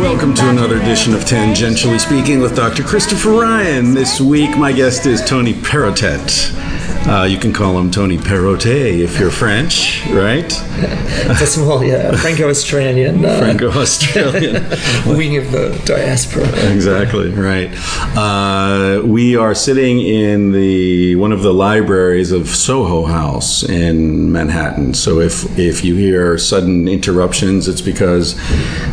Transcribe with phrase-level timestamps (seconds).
[0.00, 2.82] Welcome to another edition of Tangentially Speaking with Dr.
[2.82, 3.94] Christopher Ryan.
[3.94, 6.63] This week, my guest is Tony Perrottet.
[7.06, 10.46] Uh, you can call him Tony Perrottet if you're French, right?
[10.46, 14.54] It's a small, yeah, Franco-Australian uh, Franco-Australian.
[15.06, 16.48] wing of the diaspora.
[16.72, 17.70] exactly right.
[18.16, 24.94] Uh, we are sitting in the one of the libraries of Soho House in Manhattan.
[24.94, 28.32] So if if you hear sudden interruptions, it's because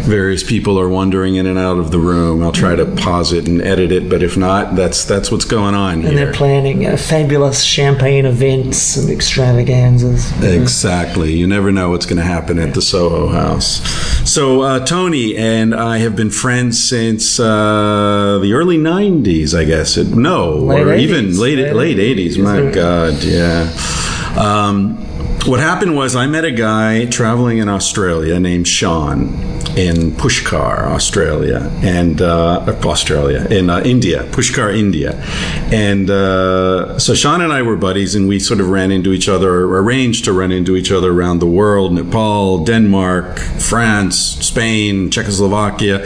[0.02, 2.44] various people are wandering in and out of the room.
[2.44, 5.76] I'll try to pause it and edit it, but if not, that's that's what's going
[5.76, 10.32] on And they're planning uh, fabulous champagne events and extravaganzas.
[10.44, 11.34] Exactly.
[11.34, 13.82] You never know what's going to happen at the Soho House.
[14.30, 19.98] So, uh, Tony and I have been friends since uh, the early 90s, I guess.
[19.98, 22.38] No, Late or even late, late Late 80s.
[22.42, 23.72] My God, yeah.
[24.38, 24.98] Um,
[25.46, 31.72] what happened was I met a guy traveling in Australia named Sean in Pushkar, Australia,
[31.82, 35.14] and uh, Australia in uh, India, Pushkar, India,
[35.72, 39.30] and uh, so Sean and I were buddies, and we sort of ran into each
[39.30, 46.06] other, arranged to run into each other around the world: Nepal, Denmark, France, Spain, Czechoslovakia.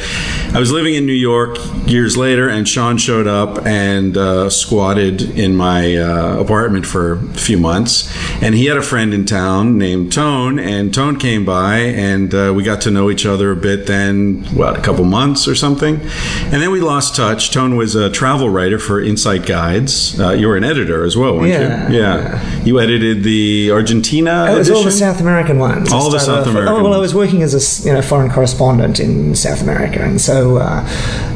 [0.53, 5.21] I was living in New York years later, and Sean showed up and uh, squatted
[5.37, 9.77] in my uh, apartment for a few months, and he had a friend in town
[9.77, 13.61] named Tone, and Tone came by, and uh, we got to know each other a
[13.61, 13.85] bit.
[13.87, 17.51] Then, what, a couple months or something, and then we lost touch.
[17.51, 20.19] Tone was a travel writer for Insight Guides.
[20.19, 21.89] Uh, you were an editor as well, weren't Yeah.
[21.89, 21.97] you?
[21.99, 24.47] Yeah, you edited the Argentina.
[24.51, 24.91] It was all the?
[24.91, 25.91] South American ones.
[25.91, 28.99] All the South American Oh well, I was working as a you know foreign correspondent
[28.99, 30.81] in South America, and so uh,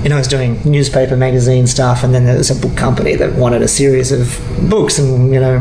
[0.03, 3.15] you know I was doing newspaper, magazine stuff, and then there was a book company
[3.15, 5.59] that wanted a series of books, and you know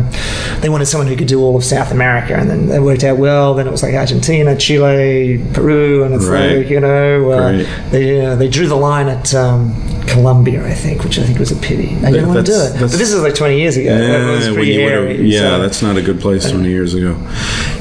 [0.60, 3.18] they wanted someone who could do all of South America, and then it worked out
[3.18, 3.54] well.
[3.54, 6.40] Then it was like Argentina, Chile, Peru, and it's Right.
[6.40, 9.34] like you know uh, they uh, they drew the line at.
[9.34, 9.74] Um,
[10.08, 11.94] Colombia, I think, which I think was a pity.
[11.96, 12.80] I didn't want to do it.
[12.80, 13.90] But this is like 20 years ago.
[13.94, 16.66] That was when pretty you would've- hairy, yeah, so- that's not a good place 20
[16.66, 17.14] years ago.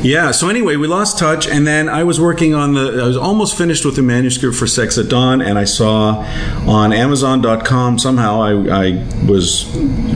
[0.01, 3.15] Yeah, so anyway, we lost touch, and then I was working on the, I was
[3.15, 6.25] almost finished with the manuscript for Sex at Dawn, and I saw
[6.67, 8.51] on Amazon.com somehow I,
[8.87, 9.63] I was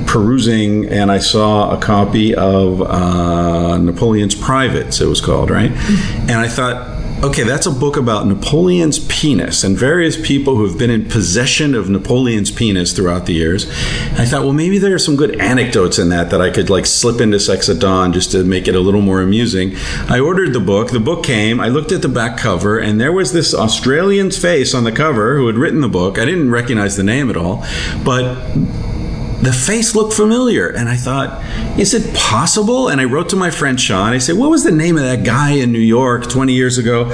[0.06, 5.72] perusing and I saw a copy of uh, Napoleon's Privates, it was called, right?
[5.72, 6.91] And I thought,
[7.24, 11.76] Okay, that's a book about Napoleon's penis and various people who have been in possession
[11.76, 13.66] of Napoleon's penis throughout the years.
[13.66, 16.72] And I thought, well, maybe there are some good anecdotes in that that I could
[16.72, 19.76] like slip into Sex at Dawn just to make it a little more amusing.
[20.10, 20.90] I ordered the book.
[20.90, 21.60] The book came.
[21.60, 25.38] I looked at the back cover, and there was this Australian's face on the cover
[25.38, 26.18] who had written the book.
[26.18, 27.64] I didn't recognize the name at all,
[28.04, 28.34] but
[29.42, 31.44] the face looked familiar and i thought
[31.80, 34.72] is it possible and i wrote to my friend sean i said what was the
[34.72, 37.06] name of that guy in new york 20 years ago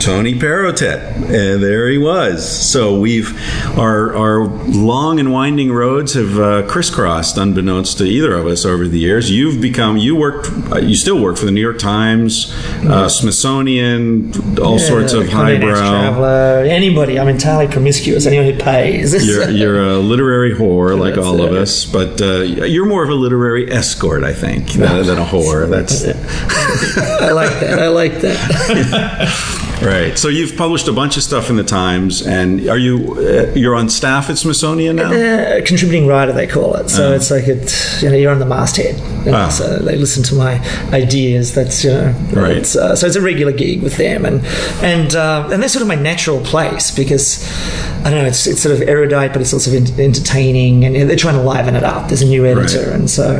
[0.00, 1.14] tony Perrottet.
[1.14, 3.38] and there he was so we've
[3.78, 8.88] our our long and winding roads have uh, crisscrossed unbeknownst to either of us over
[8.88, 12.52] the years you've become you worked uh, you still work for the new york times
[12.86, 17.18] uh, smithsonian all sorts of highbrow Traveler, anybody.
[17.18, 18.26] I'm entirely promiscuous.
[18.26, 19.26] Anyone who pays.
[19.26, 21.59] you're, you're a literary whore like all of it.
[21.60, 25.68] Us, but uh, you're more of a literary escort, I think, than, than a whore.
[25.68, 26.04] That's
[27.22, 27.78] I like that.
[27.78, 29.66] I like that.
[29.82, 30.18] right.
[30.18, 33.74] So you've published a bunch of stuff in the Times, and are you uh, you're
[33.74, 35.12] on staff at Smithsonian now?
[35.12, 36.88] Uh, contributing writer, they call it.
[36.90, 37.74] So it's like it.
[38.02, 38.98] You know, you're on the masthead.
[39.26, 39.48] You know, Ah.
[39.48, 40.54] So they listen to my
[40.92, 41.54] ideas.
[41.54, 42.14] That's you know.
[42.32, 42.56] Right.
[42.58, 44.44] It's, uh, so it's a regular gig with them, and
[44.82, 47.44] and uh, and that's sort of my natural place because
[48.04, 48.26] I don't know.
[48.26, 51.74] It's it's sort of erudite, but it's also en- entertaining, and they're trying to liven
[51.76, 52.08] it up.
[52.08, 52.94] There's a new editor, Right.
[53.00, 53.38] and so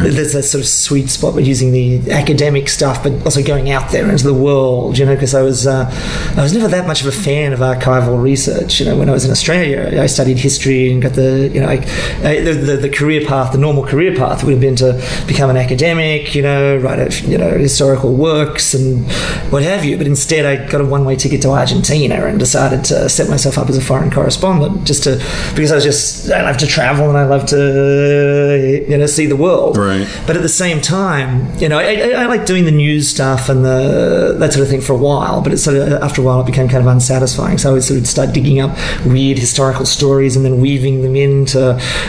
[0.00, 3.90] there's that sort of sweet spot with using the academic stuff, but also going out
[3.90, 4.98] there into the world.
[4.98, 7.60] You know, because I was uh, I was never that much of a fan of
[7.60, 8.80] archival research.
[8.80, 11.68] You know, when I was in Australia, I studied history and got the you know
[11.68, 11.76] I,
[12.24, 14.92] I, the, the the career path, the normal career path would have been to
[15.26, 16.34] become an academic.
[16.34, 19.10] You know, write a, you know historical works and
[19.50, 19.96] what have you.
[19.96, 23.58] But instead, I got a one way ticket to Argentina and decided to set myself
[23.58, 25.16] up as a foreign correspondent just to
[25.54, 29.26] because I was just I love to travel and I love to you know see
[29.26, 29.76] the world.
[29.76, 30.08] Right.
[30.26, 33.48] But at the same time, you know, I, I, I like doing the news stuff
[33.48, 35.40] and the that sort of thing for a while.
[35.42, 37.58] But it's sort of after a while it became kind of unsatisfying.
[37.58, 38.70] So I would sort of start digging up
[39.06, 41.60] weird historical stories and then weaving them into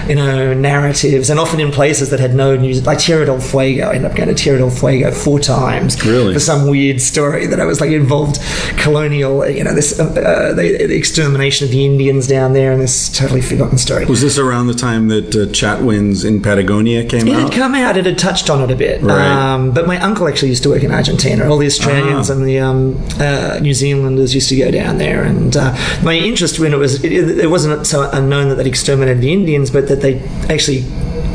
[0.08, 3.86] you know narratives, and often in places that had no news, like Tierra del Fuego.
[3.90, 6.34] I ended up going to Tierra del Fuego four times Really?
[6.34, 8.38] for some weird story that I was like involved
[8.78, 12.82] colonial, you know, this uh, uh, the, the extermination of the Indians down there, and
[12.82, 14.06] this totally forgotten story.
[14.06, 17.28] Was this around the time that uh, Chatwins in Patagonia came out?
[17.28, 17.98] It had come out.
[17.98, 19.02] It had touched on it a bit.
[19.02, 19.28] Right.
[19.28, 21.50] Um, but my uncle actually used to work in Argentina.
[21.50, 22.34] All the Australians Ah.
[22.34, 25.24] and the um, uh, New Zealanders used to go down there.
[25.24, 25.74] And uh,
[26.04, 29.72] my interest when it was, it, it wasn't so unknown that they'd exterminated the Indians,
[29.72, 30.20] but that they
[30.50, 30.86] actually.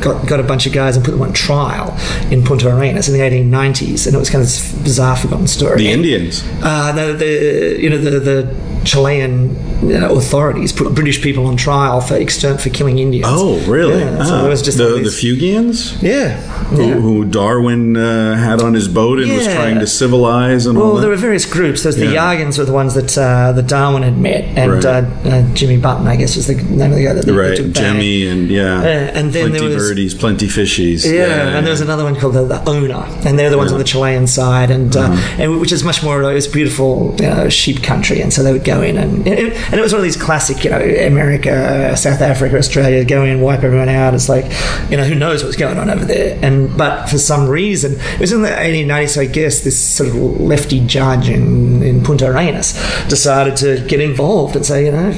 [0.00, 1.96] Got, got a bunch of guys and put them on trial
[2.30, 5.78] in Punta Arenas in the 1890s, and it was kind of this bizarre, forgotten story.
[5.78, 6.42] the Indians.
[6.62, 9.56] Uh, the, the you know the the Chilean
[9.92, 13.26] authorities put British people on trial for exterm for killing Indians.
[13.28, 14.00] Oh, really?
[14.00, 14.46] Yeah, so Ah.
[14.46, 16.02] it was just the, all the these- Fuegians?
[16.02, 16.36] yeah.
[16.70, 16.94] Who, yeah.
[16.94, 20.96] who Darwin uh, had on his boat and was trying to civilize and all Well,
[21.02, 21.82] there were various groups.
[21.82, 22.34] There's the Yeah.
[22.34, 24.84] Yaghans were the ones that uh, that Darwin had met, and Right.
[24.84, 27.58] uh, uh, Jimmy Button, I guess, was the name of the guy that they right,
[27.72, 27.84] back.
[27.84, 31.04] And yeah, Yeah, and then plenty there was- birdies, plenty fishies.
[31.04, 33.74] Yeah, and there was another one called the, the Ona, and they're the ones Yeah.
[33.74, 35.42] on the Chilean side, and uh, Uh-huh.
[35.42, 37.14] and which is much more it was beautiful
[37.50, 40.00] sheep country, and so they would go in and and it, and it was one
[40.00, 44.14] of these classic you know America, South Africa, Australia, go in, wipe everyone out.
[44.14, 44.44] It's like
[44.90, 48.20] you know who knows what's going on over there, and but for some reason it
[48.20, 52.72] was in the 1890s, I guess this sort of lefty judge in, in Punta Arenas
[53.08, 55.12] decided to get involved and say you know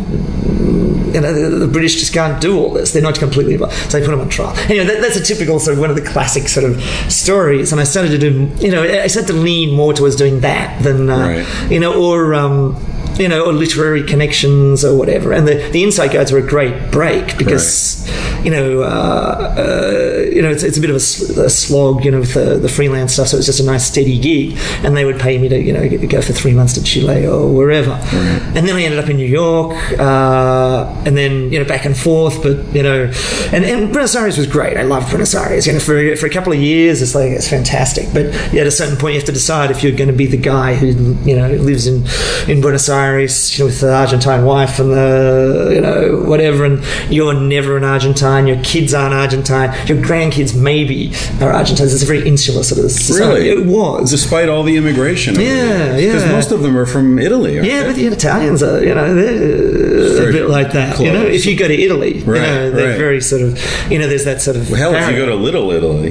[1.16, 2.92] you know, the, the British just can't do all this.
[2.92, 3.74] They're not completely involved.
[3.90, 4.54] So they put them on trial.
[4.68, 7.72] Anyway, that, that's a typical sort of one of the classic sort of stories.
[7.72, 10.82] And I started to do, you know, I started to lean more towards doing that
[10.82, 11.70] than, uh, Right.
[11.70, 12.76] you know, or, um,
[13.18, 15.32] you know, or literary connections or whatever.
[15.32, 18.06] And the, the Insight Guides were a great break because,
[18.44, 22.10] you know, uh, uh, you know, it's, it's a bit of a, a slog, you
[22.10, 23.28] know, with the, the freelance stuff.
[23.28, 25.72] So it was just a nice steady gig, and they would pay me to, you
[25.72, 27.92] know, go for three months to Chile or wherever.
[27.92, 31.96] And then I ended up in New York, uh, and then you know back and
[31.96, 32.42] forth.
[32.42, 33.10] But you know,
[33.52, 34.76] and, and Buenos Aires was great.
[34.76, 35.66] I loved Buenos Aires.
[35.66, 38.06] You know, for for a couple of years, it's like it's fantastic.
[38.12, 40.26] But yeah, at a certain point, you have to decide if you're going to be
[40.26, 40.86] the guy who
[41.28, 42.06] you know lives in
[42.50, 46.82] in Buenos Aires, you know, with the Argentine wife and the you know whatever, and
[47.12, 48.46] you're never an Argentine.
[48.46, 49.74] Your kids aren't Argentine.
[49.88, 51.92] Your grandkids maybe are Argentines.
[51.94, 53.48] It's a very insular sort of society.
[53.50, 53.62] Really?
[53.62, 54.10] It was.
[54.10, 55.34] Despite all the immigration.
[55.34, 56.32] Yeah, Because yeah.
[56.32, 57.56] most of them are from Italy.
[57.56, 57.86] Yeah, they?
[57.88, 60.98] but the Italians are, you know, they're a bit like that.
[61.00, 62.98] You know, if you go to Italy, Right, you know, they're right.
[62.98, 63.58] very sort of,
[63.90, 64.68] you know, there's that sort of.
[64.68, 66.10] Hell, if you go to Little Italy,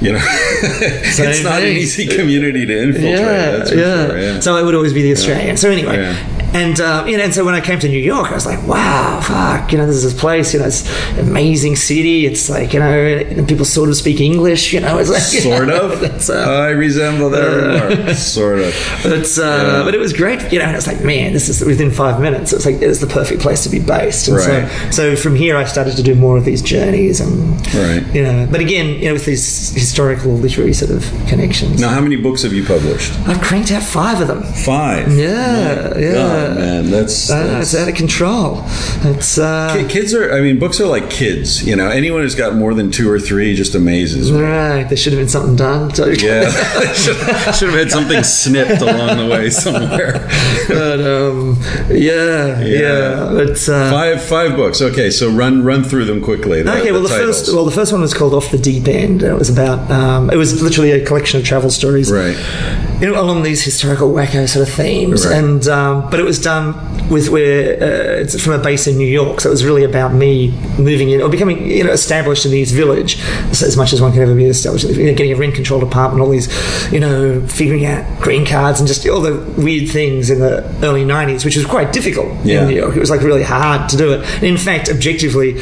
[0.00, 3.12] you know, it's not an easy community to infiltrate.
[3.18, 3.64] yeah, yeah.
[3.64, 4.18] sure.
[4.18, 4.40] Yeah.
[4.40, 5.56] So I would always be the Australian.
[5.56, 6.45] So anyway, Yeah.
[6.60, 8.62] And uh, you know, and so when I came to New York, I was like,
[8.66, 10.82] wow, fuck, you know, this is this place, you know, it's
[11.18, 12.26] an amazing city.
[12.26, 12.92] It's like, you know,
[13.38, 14.72] and people sort of speak English.
[14.72, 16.02] You know, it's like sort of.
[16.16, 18.16] It's, uh, I resemble remark.
[18.16, 18.72] Sort of.
[19.02, 19.82] But uh, Yeah.
[19.84, 20.64] but it was great, you know.
[20.66, 22.52] And it's like, man, this is within five minutes.
[22.52, 24.28] It was like it's the perfect place to be based.
[24.28, 24.46] And Right.
[24.46, 27.32] so so from here, I started to do more of these journeys, and
[27.74, 28.04] Right.
[28.16, 28.46] you know.
[28.50, 32.42] But again, you know, with these historical literary sort of connections, Now, how many books
[32.42, 33.12] have you published?
[33.28, 34.42] I've cranked out five of them.
[34.72, 35.04] Five.
[35.16, 36.45] Yeah, My yeah.
[36.54, 37.30] Man, that's.
[37.30, 38.62] Uh, that's it's out of control.
[39.02, 41.66] It's uh, Kids are, I mean, books are like kids.
[41.66, 44.40] You know, anyone who's got more than two or three just amazes me.
[44.40, 44.84] right.
[44.84, 45.90] There should have been something done.
[46.16, 46.50] Yeah,
[46.94, 47.16] should,
[47.54, 50.12] should have had something snipped along the way somewhere.
[50.68, 51.56] but um,
[51.90, 52.64] yeah, Yeah.
[52.64, 53.30] yeah.
[53.32, 54.80] But uh, Five, five books.
[54.82, 56.62] Okay, so run, run through them quickly.
[56.62, 57.40] The, Okay, well, the titles.
[57.40, 59.22] first well, the first one was called Off the Deep End.
[59.22, 62.36] It was about um, it was literally a collection of travel stories, Right.
[63.00, 65.36] You know, along these historical wacko sort of themes, Right.
[65.36, 66.74] and um, but it was done
[67.10, 70.14] with where uh, it's from a base in New York, so it was really about
[70.14, 73.18] me moving in or becoming you know established in these village
[73.62, 74.86] as much as one can ever be established.
[74.88, 76.48] You know, getting a rent controlled apartment, all these
[76.92, 81.04] you know figuring out green cards and just all the weird things in the early
[81.04, 82.62] '90s, which was quite difficult Yeah.
[82.62, 82.96] in New York.
[82.96, 84.20] It was like really hard to do it.
[84.36, 85.56] And in fact, objectively,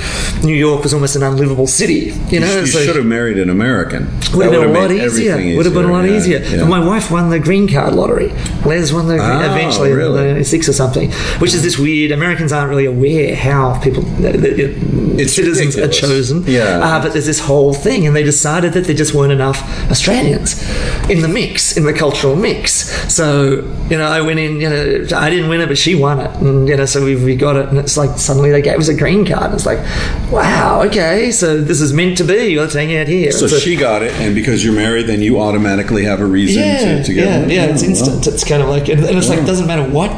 [0.45, 2.13] New York was almost an unlivable city.
[2.31, 4.07] You know, You, you so should have married an American.
[4.35, 5.37] would have been a lot easier.
[5.57, 6.39] Would have been a lot yeah, easier.
[6.39, 6.61] yeah.
[6.61, 8.29] And my wife won the green card lottery.
[8.65, 10.35] Les won the Oh, eventually really?
[10.35, 12.11] the six or something, which is this weird.
[12.13, 16.03] Americans aren't really aware how people the, the, It's citizens ridiculous.
[16.03, 16.45] are chosen.
[16.47, 16.81] Yeah.
[16.83, 20.63] uh, but there's this whole thing, and they decided that there just weren't enough Australians
[21.09, 22.91] in the mix, in the cultural mix.
[23.13, 24.61] So you know, I went in.
[24.61, 27.17] You know, I didn't win it, but she won it, and you know, so we,
[27.17, 29.45] we got it, and it's like suddenly they gave us a green card.
[29.47, 29.79] And it's like,
[30.31, 32.59] wow, okay, so this is meant to be.
[32.59, 33.33] Let's hang out here.
[33.33, 36.63] So And she got it, and because you're married, then you automatically have a reason
[36.63, 38.27] Yeah, to, to Yeah, yeah, it's Oh, instant.
[38.27, 39.47] It's kind of like, and it's like, Yeah.
[39.47, 40.11] doesn't matter what.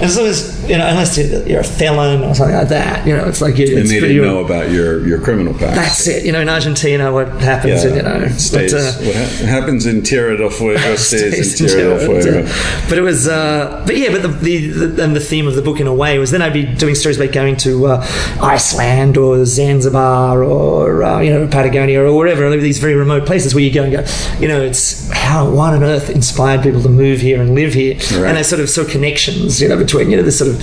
[0.00, 3.16] And so it's, you know, unless you're you're a felon or something like that, you
[3.16, 5.74] know, it's like, you- And it's they didn't know about your, your criminal past.
[5.76, 6.24] That's it.
[6.24, 8.28] You know, in Argentina, what happens, Yeah, you know.
[8.36, 12.48] stays, But, uh, what ha- happens in Tierra del Fuego stays, in Tierra del Fuego.
[12.88, 15.62] But it was, uh, but yeah, but the, the, the and the theme of the
[15.62, 18.06] book in a way was then I'd be doing stories about going to uh,
[18.40, 23.64] Iceland or Zanzibar or uh, you know Patagonia or wherever, these very remote places where
[23.64, 24.04] you go and go,
[24.40, 27.94] you know, it's how what on earth inspired people to move here and live here,
[27.94, 28.28] Right.
[28.28, 30.62] and I sort of saw connections, you know, between you know this sort of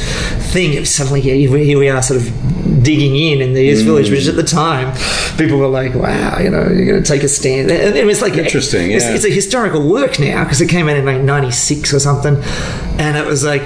[0.54, 0.78] thing.
[0.78, 3.86] Of suddenly, yeah, here we- are, sort of digging in in the East mm.
[3.88, 4.96] Village, which at the time
[5.38, 7.70] people were like, wow, you know, you're going to take a stand.
[7.70, 9.14] And it was like Interesting, It's, yeah.
[9.16, 12.36] it's a historical work now because it came out in like '96 or something,
[13.00, 13.64] and it was like.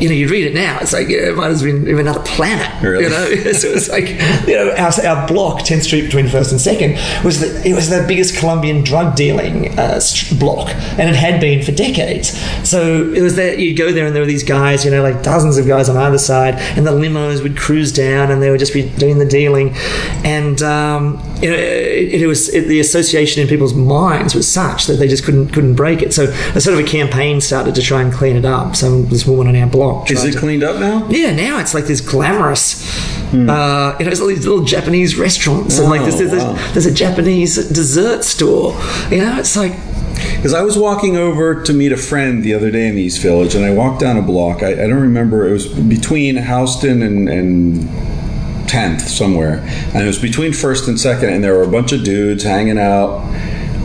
[0.00, 0.78] You know, you read it now.
[0.80, 2.82] It's like yeah, it might have been another planet.
[2.82, 3.04] Really?
[3.04, 4.08] You know, so it's like
[4.46, 7.88] you know, our, our block, 10th Street between First and Second, was the, it was
[7.88, 10.00] the biggest Colombian drug dealing uh,
[10.38, 12.38] block, and it had been for decades.
[12.68, 15.22] So it was that you'd go there, and there were these guys, you know, like
[15.22, 18.60] dozens of guys on either side, and the limos would cruise down, and they would
[18.60, 19.74] just be doing the dealing,
[20.24, 24.86] and um, you know, it, it was it, the association in people's minds was such
[24.86, 26.14] that they just couldn't couldn't break it.
[26.14, 26.24] So
[26.54, 28.74] a sort of a campaign started to try and clean it up.
[28.76, 31.06] So this woman on our block Is it to- cleaned up now?
[31.10, 32.82] yeah, now it's like this glamorous.
[33.30, 33.50] Hmm.
[33.50, 36.54] Uh, you know, there's all these little Japanese restaurants, and like there's, there's, wow.
[36.72, 38.72] there's a Japanese dessert store.
[39.10, 39.72] You know, it's like
[40.36, 43.20] Because I was walking over to meet a friend the other day in the East
[43.20, 44.62] Village, and I walked down a block.
[44.62, 45.46] I, I don't remember.
[45.46, 47.88] It was between Houston and, and
[48.66, 49.58] 10th somewhere,
[49.94, 52.78] and it was between First and Second, and there were a bunch of dudes hanging
[52.78, 53.22] out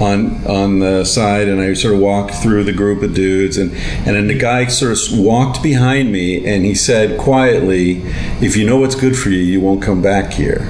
[0.02, 3.72] on on the side, and I sort of walked through the group of dudes, and
[4.06, 8.02] and then the guy sort of walked behind me, and he said quietly,
[8.42, 10.68] "If you know what's good for you, you won't come back here."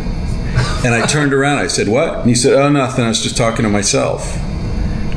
[0.83, 1.59] And I turned around.
[1.59, 3.05] I said, "What?" And he said, "Oh, nothing.
[3.05, 4.37] I was just talking to myself."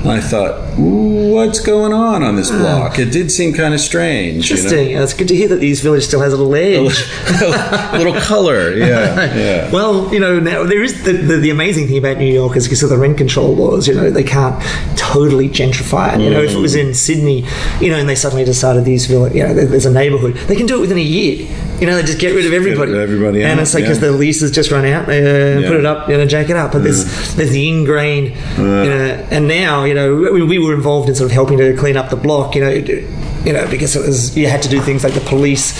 [0.06, 2.58] I thought, "What's going on on this hmm.
[2.58, 4.50] block?" It did seem kind of strange.
[4.50, 4.62] you know?
[4.62, 4.96] interesting.
[4.96, 6.54] It's good to hear that the East Village still has a little
[6.88, 7.04] edge.
[7.42, 9.70] A little color, yeah, yeah.
[9.70, 12.64] Well, you know, now there is the, the, the amazing thing about New York is
[12.64, 14.62] because of the rent control laws, you know, they can't
[14.96, 16.20] totally gentrify it.
[16.20, 16.80] You know, if it was hmm.
[16.80, 17.46] in Sydney,
[17.80, 20.66] you know, and they suddenly decided these village, you know, there's a neighborhood, they can
[20.66, 21.48] do it within a year.
[21.80, 22.92] You know, they just get rid of everybody.
[22.92, 24.08] rid of everybody And out, it's like because yeah.
[24.08, 25.68] the leases just run out, uh, Yeah.
[25.68, 26.72] put it up, you know, jack it up.
[26.72, 31.08] But there's there's the ingrained, you know, and now, you know, we, we were involved
[31.08, 34.06] in sort of helping to clean up the block, you know, you know, because it
[34.06, 35.74] was you had to do things like the police.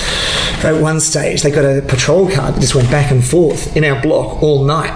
[0.65, 3.85] At one stage, they got a patrol car that just went back and forth in
[3.85, 4.93] our block all night.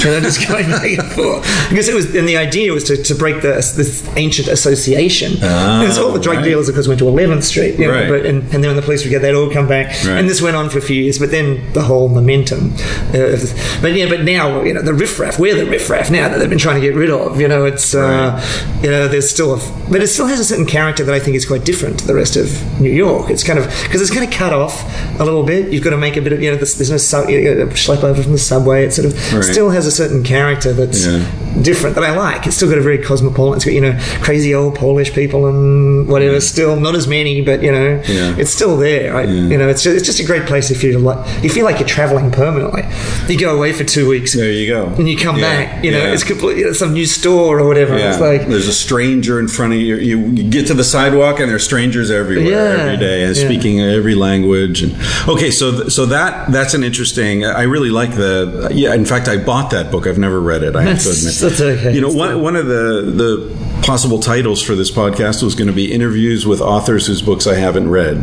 [0.00, 2.96] You know, just going back and forth because it was, and the idea was to,
[2.96, 5.34] to break the, this ancient association.
[5.42, 6.44] Ah, and so all the drug right.
[6.44, 8.08] dealers, of course, went to 11th Street, you know, Right.
[8.08, 10.18] but, and, and then when the police would get, they'd all come back, Right.
[10.18, 11.18] and this went on for a few years.
[11.20, 12.72] But then the whole momentum,
[13.14, 13.36] uh,
[13.80, 16.58] but yeah, but now you know the riffraff, we're the riffraff now that they've been
[16.58, 17.40] trying to get rid of.
[17.40, 18.40] You know, it's uh,
[18.82, 19.58] you know there's still a,
[19.90, 22.14] but it still has a certain character that I think is quite different to the
[22.14, 22.48] rest of
[22.80, 23.30] New York.
[23.30, 24.82] It's kind of because it's kind of cut off
[25.20, 25.72] a little bit.
[25.72, 27.66] You've got to make a bit of you know there's, there's no sub, you know,
[27.68, 28.84] schlep over from the subway.
[28.84, 31.24] It sort of still has a certain character that's Yeah.
[31.62, 32.46] different that I like.
[32.46, 33.56] It's still got a very cosmopolitan.
[33.56, 36.40] It's got you know crazy old Polish people and whatever.
[36.40, 38.34] Still not as many, but you know Yeah.
[38.38, 39.14] it's still there.
[39.16, 41.18] I, You know, it's just, it's just a great place if you like.
[41.42, 42.84] You feel like you're traveling permanently.
[43.28, 44.32] You go away for two weeks.
[44.34, 44.86] There you go.
[44.98, 47.94] And you come back, you know, it's complete, you know, some new store or whatever.
[47.96, 49.96] It's like, there's a stranger in front of you.
[49.96, 50.18] you.
[50.18, 54.82] You get to the sidewalk and there's strangers everywhere every day and speaking every language.
[54.82, 54.94] And
[55.28, 57.44] okay, so th- so that that's an interesting.
[57.44, 58.70] I really like the.
[58.72, 60.06] Yeah, in fact, I bought that book.
[60.06, 60.76] I've never read it.
[60.76, 61.34] I have to admit.
[61.34, 61.94] that's okay.
[61.94, 65.72] You know, one one of the the possible titles for this podcast was going to
[65.72, 68.16] be interviews with authors whose books I haven't read.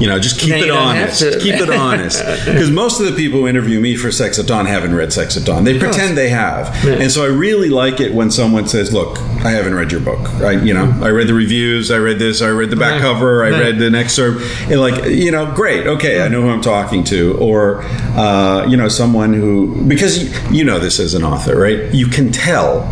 [0.00, 1.22] You know, just keep No, you it honest.
[1.40, 2.22] Keep it honest.
[2.52, 5.36] Because most of the people who interview me for Sex at Dawn haven't read Sex
[5.36, 5.64] at Dawn.
[5.64, 6.84] They pretend they have.
[6.84, 6.94] Yeah.
[6.94, 10.28] And so I really like it when someone says, "Look, I haven't read your book.
[10.40, 11.90] I, you know, I read the reviews.
[11.90, 12.42] I read this.
[12.42, 13.44] I read the back cover.
[13.44, 14.42] I read an excerpt.
[14.70, 15.86] And like, you know, great.
[15.86, 17.36] Okay, I know who I'm talking to.
[17.38, 17.82] Or,
[18.16, 21.92] uh, you know, someone who because you, you know this as an author, right?
[21.92, 22.82] You can tell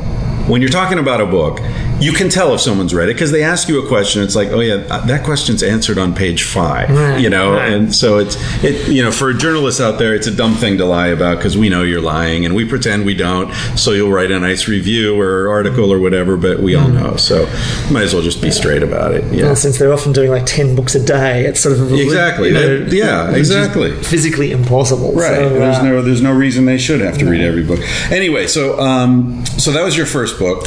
[0.50, 1.60] when you're talking about a book.
[2.00, 4.22] You can tell if someone's read it because they ask you a question.
[4.22, 4.76] It's like, oh yeah,
[5.06, 6.90] that question's answered on page five.
[6.90, 7.72] Right, you know, right.
[7.72, 8.88] and so it's it.
[8.90, 11.68] You know, for journalists out there, it's a dumb thing to lie about because we
[11.68, 13.52] know you're lying and we pretend we don't.
[13.76, 17.16] So you'll write a nice review or article or whatever, but we all know.
[17.16, 17.44] So
[17.90, 19.24] might as well just be straight about it.
[19.32, 19.46] Yeah.
[19.46, 21.92] well, since they're often doing like 10 books a day, it's sort of.
[21.92, 22.48] Exactly.
[22.48, 23.92] you know, That- yeah, exactly.
[24.02, 25.12] Physically impossible.
[25.12, 25.36] Right.
[25.36, 27.80] So, there's uh, no there's no reason they should have to read every book.
[28.10, 30.66] Anyway, so um, so that was your first book.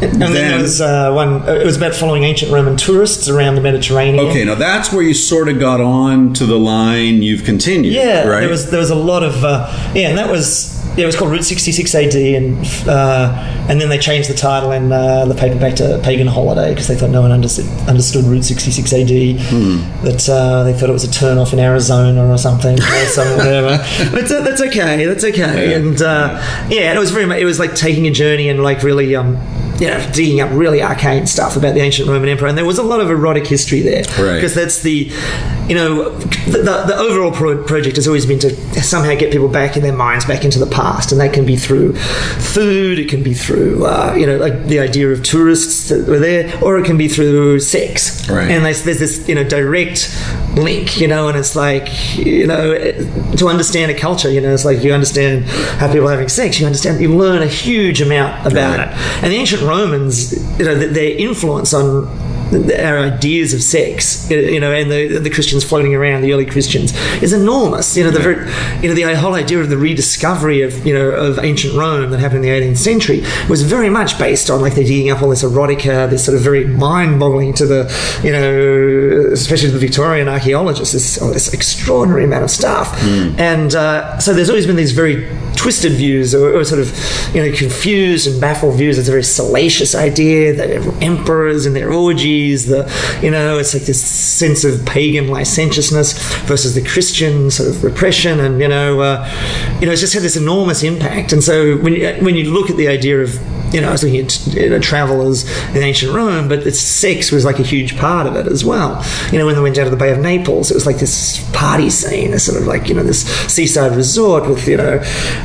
[0.20, 1.46] And then, there was uh, one.
[1.48, 4.28] It was about following ancient Roman tourists around the Mediterranean.
[4.28, 7.92] okay, now that's where you sort of got on to the line you've continued.
[7.92, 8.40] Yeah, right.
[8.40, 11.16] there was there was a lot of uh, yeah, and that was yeah, it was
[11.16, 13.32] called Route 66 AD, and uh,
[13.68, 16.96] and then they changed the title and uh, the paperback to Pagan Holiday because they
[16.96, 19.08] thought no one understood, understood Route 66 AD.
[19.08, 23.28] That uh, they thought it was a turn off in Arizona or something, or some
[23.36, 23.78] whatever.
[24.10, 25.04] But uh, that's okay.
[25.04, 25.70] That's okay.
[25.70, 25.76] Yeah.
[25.76, 27.38] And uh, yeah, and it was very much.
[27.38, 29.14] It was like taking a journey and like really.
[29.14, 29.38] Um,
[29.80, 32.78] you know, digging up really arcane stuff about the ancient Roman Empire, and there was
[32.78, 34.34] a lot of erotic history there, Right.
[34.34, 35.10] because that's the,
[35.70, 38.50] you know, the, the, overall pro- project has always been to
[38.82, 41.54] somehow get people back in their minds, back into the past, and that can be
[41.54, 46.08] through food, it can be through, uh, you know, like the idea of tourists that
[46.08, 48.50] were there, or it can be through sex, Right.
[48.50, 50.12] and there's, there's this, you know, direct
[50.56, 52.74] link, you know, and it's like, you know,
[53.36, 55.44] to understand a culture, you know, it's like you understand
[55.78, 58.88] how people are having sex, you understand, you learn a huge amount about Right.
[58.88, 62.08] it, and the ancient Romans, you know, their influence on
[62.52, 66.92] our ideas of sex, you know, and the, the Christians floating around, the early Christians,
[67.22, 67.96] is enormous.
[67.96, 68.36] You know, the very,
[68.82, 72.20] you know, the whole idea of the rediscovery of you know of ancient Rome that
[72.20, 75.28] happened in the 18th century was very much based on like they're digging up all
[75.28, 80.92] this erotica, this sort of very mind-boggling to the, you know, especially the Victorian archaeologists,
[80.92, 82.92] this, this extraordinary amount of stuff,
[83.38, 85.28] and uh, so there's always been these very
[85.60, 86.88] twisted views or, or sort of
[87.34, 88.96] you know confused and baffled views.
[88.98, 90.70] It's a very salacious idea that
[91.02, 92.90] emperors and their orgies, the
[93.22, 96.14] you know, it's like this sense of pagan licentiousness
[96.44, 99.28] versus the Christian sort of repression, and you know, uh,
[99.80, 101.32] you know, it's just had this enormous impact.
[101.34, 103.38] And so when you, when you look at the idea of
[103.72, 107.30] you know, I was looking at you know, travelers in ancient Rome, but its sex
[107.30, 109.04] was like a huge part of it as well.
[109.32, 111.48] You know, when they went down to the Bay of Naples, it was like this
[111.52, 115.00] party scene, this sort of like, you know, this seaside resort with, you know,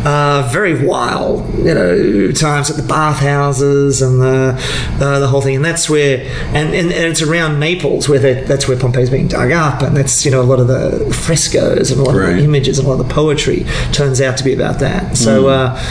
[0.05, 4.55] uh, very wild, you know, times at the bathhouses and the,
[4.99, 5.57] uh, the whole thing.
[5.57, 9.27] And that's where, and, and, and it's around Naples where they, that's where Pompeii's being
[9.27, 9.81] dug up.
[9.81, 12.79] And that's, you know, a lot of the frescoes and a lot of the images
[12.79, 15.15] and a lot of the poetry turns out to be about that.
[15.17, 15.83] So, uh,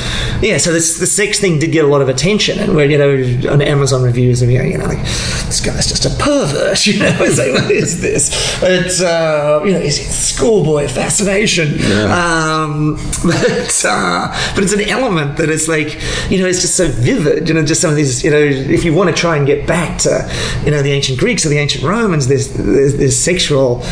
[0.43, 2.24] yeah, so this, the sex thing did get a lot of attention.
[2.25, 6.11] And where, you know, on Amazon reviews, and you know, like, this guy's just a
[6.23, 8.31] pervert, you know, it's like, what is this?
[8.63, 11.75] It's, uh, you know, it's schoolboy fascination.
[12.11, 16.01] Um, but, uh, but it's an element that it's like,
[16.31, 18.85] you know, it's just so vivid, you know, just some of these, you know, if
[18.85, 20.31] you want to try and get back to,
[20.65, 23.83] you know, the ancient Greeks or the ancient Romans, there's, there's, there's sexual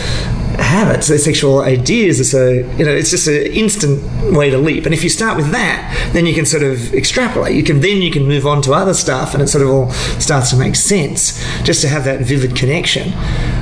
[0.59, 4.03] habits, their sexual ideas are so, you know, it's just an instant
[4.35, 4.85] way to leap.
[4.85, 7.55] And if you start with that, then you can sort of extrapolate.
[7.55, 9.91] You can then you can move on to other stuff, and it sort of all
[10.21, 13.09] starts to make sense just to have that vivid connection.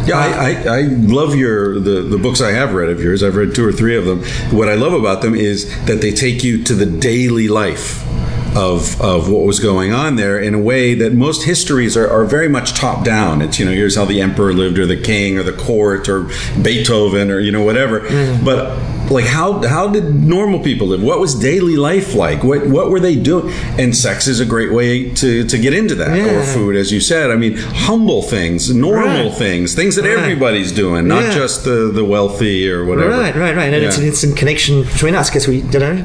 [0.07, 3.22] Yeah, I, I, I love your the, the books I have read of yours.
[3.22, 4.22] I've read two or three of them.
[4.57, 8.07] What I love about them is that they take you to the daily life
[8.56, 12.24] of of what was going on there in a way that most histories are, are
[12.24, 13.42] very much top down.
[13.42, 16.30] It's you know here's how the emperor lived or the king or the court or
[16.60, 18.00] Beethoven or you know whatever.
[18.00, 18.44] Mm.
[18.44, 18.76] But
[19.11, 21.03] like how how did normal people live?
[21.03, 22.42] What was daily life like?
[22.44, 23.53] What what were they doing?
[23.79, 26.16] And sex is a great way to to get into that.
[26.16, 26.38] Yeah.
[26.38, 27.31] Or food, as you said.
[27.31, 29.38] I mean, humble things, normal Right.
[29.38, 30.18] things, things that Right.
[30.18, 31.35] everybody's doing, not Yeah.
[31.35, 33.11] just the the wealthy or whatever.
[33.11, 33.73] Right, right, right.
[33.75, 34.03] And it's Yeah.
[34.05, 35.96] an instant connection between us because we, you know,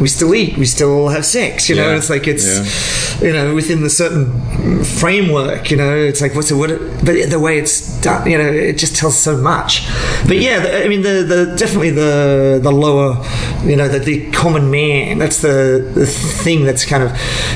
[0.00, 1.68] we still eat, we still have sex.
[1.68, 2.46] You know, it's like it's,
[3.20, 4.26] you know, within the certain
[4.84, 5.70] framework.
[5.70, 6.70] You know, it's like what's the what?
[7.04, 9.86] But the way it's done, you know, it just tells so much.
[10.26, 13.22] But yeah, the, I mean, the the definitely the the lower,
[13.64, 15.18] you know, the, the common man.
[15.18, 17.12] That's the the thing that's kind of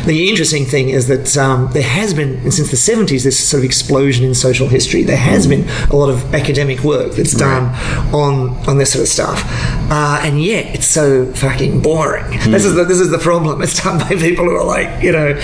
[0.07, 3.65] the interesting thing is that um, there has been since the seventies this sort of
[3.65, 5.03] explosion in social history.
[5.03, 7.75] There has been a lot of academic work that's done
[8.15, 9.43] on on this sort of stuff,
[9.91, 12.31] uh, and yet it's so fucking boring.
[12.51, 13.63] This is the, this is the problem.
[13.63, 15.35] It's done by people who are like you know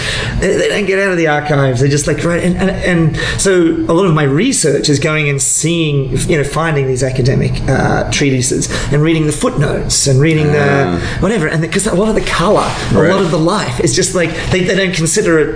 [0.40, 1.80] they, they don't get out of the archives.
[1.80, 5.28] They're just like right, and, and and so a lot of my research is going
[5.28, 10.46] and seeing you know finding these academic uh, treatises and reading the footnotes and reading
[10.46, 11.18] the ah.
[11.20, 14.14] whatever, and because a lot of the color, a lot of the life is just
[14.14, 15.50] like they, they don't consider it.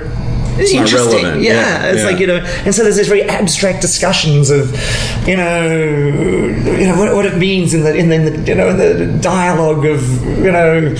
[0.56, 1.42] not interesting, relevant.
[1.42, 1.52] yeah.
[1.52, 2.06] Yeah, It's yeah.
[2.10, 4.72] like you know, and so there's these very abstract discussions of,
[5.28, 5.66] you know,
[6.80, 9.84] you know what, what it means in the in the you know in the dialogue
[9.86, 10.00] of
[10.44, 10.94] you know.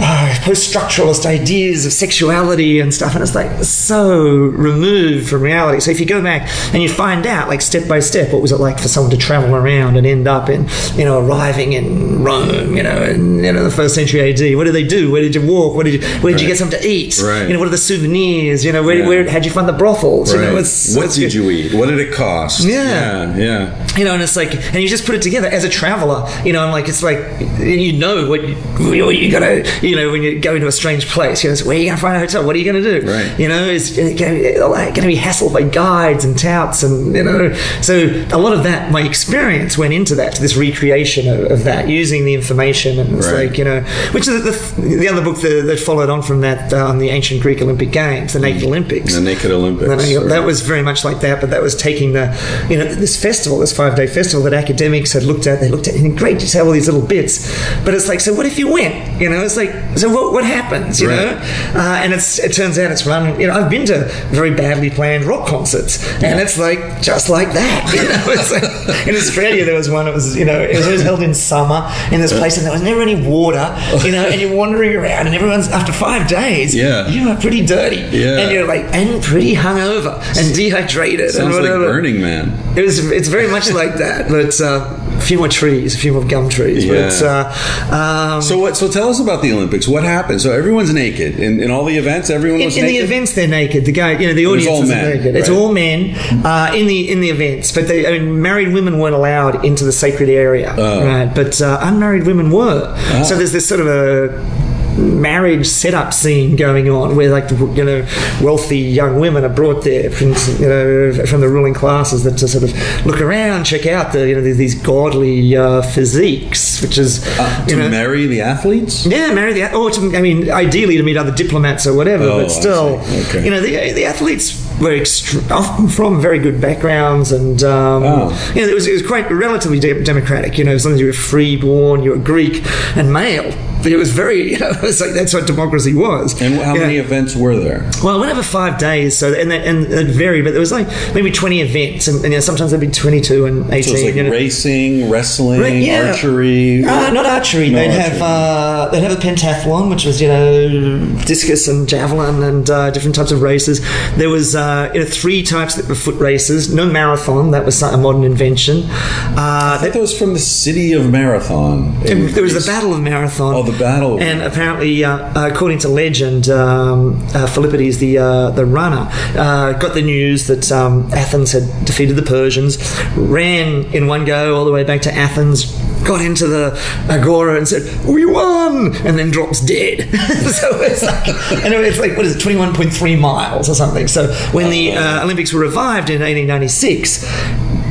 [0.00, 5.80] Uh, post-structuralist ideas of sexuality and stuff, and it's like so removed from reality.
[5.80, 8.52] So if you go back and you find out, like step by step, what was
[8.52, 12.22] it like for someone to travel around and end up in, you know, arriving in
[12.22, 14.56] Rome, you know, in you know the first century AD?
[14.56, 15.10] What did they do?
[15.10, 15.74] Where did you walk?
[15.74, 17.20] Where did you where did you get something to eat?
[17.22, 17.46] Right.
[17.48, 18.64] You know, what are the souvenirs?
[18.64, 19.08] You know, where, Yeah.
[19.08, 20.32] where how'd you find the brothels?
[20.32, 21.74] You know, it's, what it's did you eat?
[21.74, 22.64] What did it cost?
[22.64, 23.34] Yeah.
[23.34, 23.96] yeah, yeah.
[23.96, 26.52] you know, and it's like, and you just put it together as a traveler, you
[26.52, 27.18] know, and like it's like
[27.58, 31.44] you know what you, you gotta, you know, when you go into a strange place,
[31.44, 32.44] you know, where are you going to find a hotel?
[32.44, 33.06] What are you going to do?
[33.10, 33.38] Right.
[33.38, 37.52] You know, is it going to be hassled by guides and touts, and you know,
[37.82, 41.64] so a lot of that, my experience went into that, to this recreation of, of
[41.64, 43.48] that, using the information, and it's Right.
[43.48, 43.80] like you know,
[44.12, 47.10] which is the, the other book that, that followed on from that uh, on the
[47.10, 49.14] ancient Greek Olympic Games, the Naked Olympics.
[49.14, 49.90] The Naked Olympics.
[49.90, 52.26] And I- that was very much like that, but that was taking the,
[52.70, 55.60] you know, this festival, this five day festival that academics had looked at.
[55.60, 57.46] They looked at in great detail all these little bits,
[57.84, 59.20] but it's like, so what if you went?
[59.20, 61.00] You know, it's like, so what, what happens?
[61.00, 61.24] You Right.
[61.36, 63.38] know, uh, and it's it turns out it's run.
[63.40, 67.52] You know, I've been to very badly planned rock concerts, and it's like just like
[67.52, 67.92] that.
[67.94, 70.06] You know, like, in Australia there was one.
[70.08, 72.72] It was you know it was always held in summer in this place, and there
[72.72, 73.74] was never any water.
[74.04, 76.74] You know, and you're wandering around, and everyone's after five days.
[76.74, 77.08] Yeah.
[77.08, 77.96] you are pretty dirty.
[78.16, 78.38] Yeah.
[78.40, 81.64] and you're like and pretty hungover and dehydrated and Sounds like.
[81.68, 82.52] Burning Man.
[82.76, 83.10] It was.
[83.10, 86.48] It's very much like that, but uh, a few more trees, a few more gum
[86.48, 86.84] trees.
[86.84, 87.08] Yeah.
[87.08, 88.76] But uh, um, So what?
[88.76, 89.67] So tell us about the Olympics.
[89.88, 90.40] What happened?
[90.40, 92.30] So everyone's naked in, in all the events.
[92.30, 93.04] Everyone in, was in the naked?
[93.10, 93.84] events, they're naked.
[93.84, 95.36] The guy, you know, the audience all is men, naked.
[95.36, 98.98] It's all men uh, in the in the events, but they, I mean, married women
[98.98, 101.04] weren't allowed into the sacred area, Oh.
[101.04, 101.32] right?
[101.34, 102.96] But uh, unmarried women were.
[103.24, 104.67] So there's this sort of a
[104.98, 108.06] marriage setup scene going on where like you know
[108.42, 110.28] wealthy young women are brought there from
[110.60, 114.28] you know from the ruling classes that to sort of look around check out the
[114.28, 119.06] you know these, these godly uh, physiques which is Uh, to know marry the athletes.
[119.06, 122.24] yeah, marry the or to, I mean, ideally to meet other diplomats or whatever.
[122.24, 123.00] Oh, but still.
[123.28, 123.44] Okay.
[123.44, 125.02] you know, the, the athletes were
[125.50, 128.52] often from very good backgrounds, and um, Oh.
[128.54, 130.58] you know, it was it was quite relatively de- democratic.
[130.58, 132.62] You know, as long as you were freeborn, you were Greek
[132.96, 133.52] and male.
[133.82, 136.40] But it was very, you know, it was like that's what democracy was.
[136.42, 136.80] And how Yeah.
[136.80, 137.88] many events were there?
[138.02, 140.72] Well, it went over five days, so and that, and it varied, but there was
[140.72, 143.96] like maybe twenty events, and, and you know, sometimes there'd be twenty-two and eighteen.
[143.96, 144.30] So like you know.
[144.30, 146.10] racing, wrestling, Right, yeah.
[146.10, 146.84] archery.
[146.84, 147.70] Uh, not archery.
[147.70, 148.02] No they'd archery.
[148.18, 152.90] have uh, they'd have a pentathlon, which was you know discus and javelin and uh,
[152.90, 153.80] different types of races.
[154.16, 156.72] There was uh, you know three types of foot races.
[156.74, 157.50] No marathon.
[157.52, 158.82] That was a modern invention.
[158.88, 161.98] Uh, I think that was from the city of Marathon.
[162.02, 163.54] there was the Battle of Marathon.
[163.54, 168.50] Oh, the Battle And apparently, uh, uh, according to legend, um, uh, Philippides, the uh,
[168.50, 172.78] the runner, uh, got the news that um, Athens had defeated the Persians,
[173.16, 175.72] ran in one go all the way back to Athens,
[176.06, 176.78] got into the
[177.08, 180.08] agora and said, "We won!" and then drops dead.
[180.10, 181.28] so it's like,
[181.64, 184.08] and it's like what is it, twenty one point three miles or something.
[184.08, 187.24] So when the uh, Olympics were revived in eighteen ninety six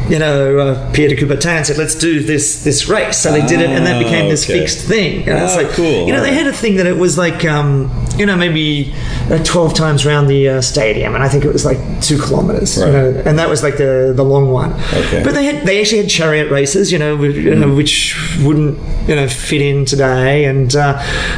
[0.09, 3.61] you know, uh, Pierre de Coubertin said, "Let's do this this race." So they did
[3.61, 4.59] it, and that became this Ah, okay.
[4.59, 5.27] fixed thing.
[5.27, 6.07] And it's Ah, like, cool.
[6.07, 8.93] You know, they had a thing that it was like, um, you know, maybe
[9.29, 12.77] uh, twelve times around the uh, stadium, and I think it was like two kilometers.
[12.77, 12.87] Right.
[12.87, 14.73] You know, and that was like the the long one.
[14.93, 15.21] Okay.
[15.23, 18.77] But they had they actually had chariot races, you know, which, you know, which wouldn't
[19.07, 20.95] you know fit in today, and uh,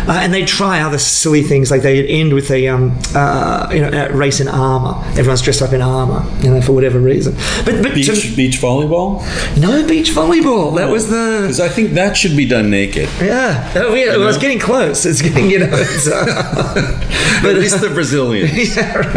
[0.08, 3.82] uh, and they'd try other silly things like they'd end with a um, uh, you
[3.82, 4.96] know race in armor.
[5.12, 7.34] Everyone's dressed up in armor, you know, for whatever reason.
[7.66, 9.22] But but to- beach beach volleyball.
[9.60, 10.76] no beach volleyball.
[10.78, 13.10] That was the Because I think that should be done naked.
[13.22, 13.72] yeah.
[13.76, 14.18] Oh, yeah.
[14.18, 15.06] Well, it's getting close.
[15.06, 15.68] It's getting you know.
[16.76, 18.52] It's, But at least the Brazilians.
[18.76, 19.14] yeah, right.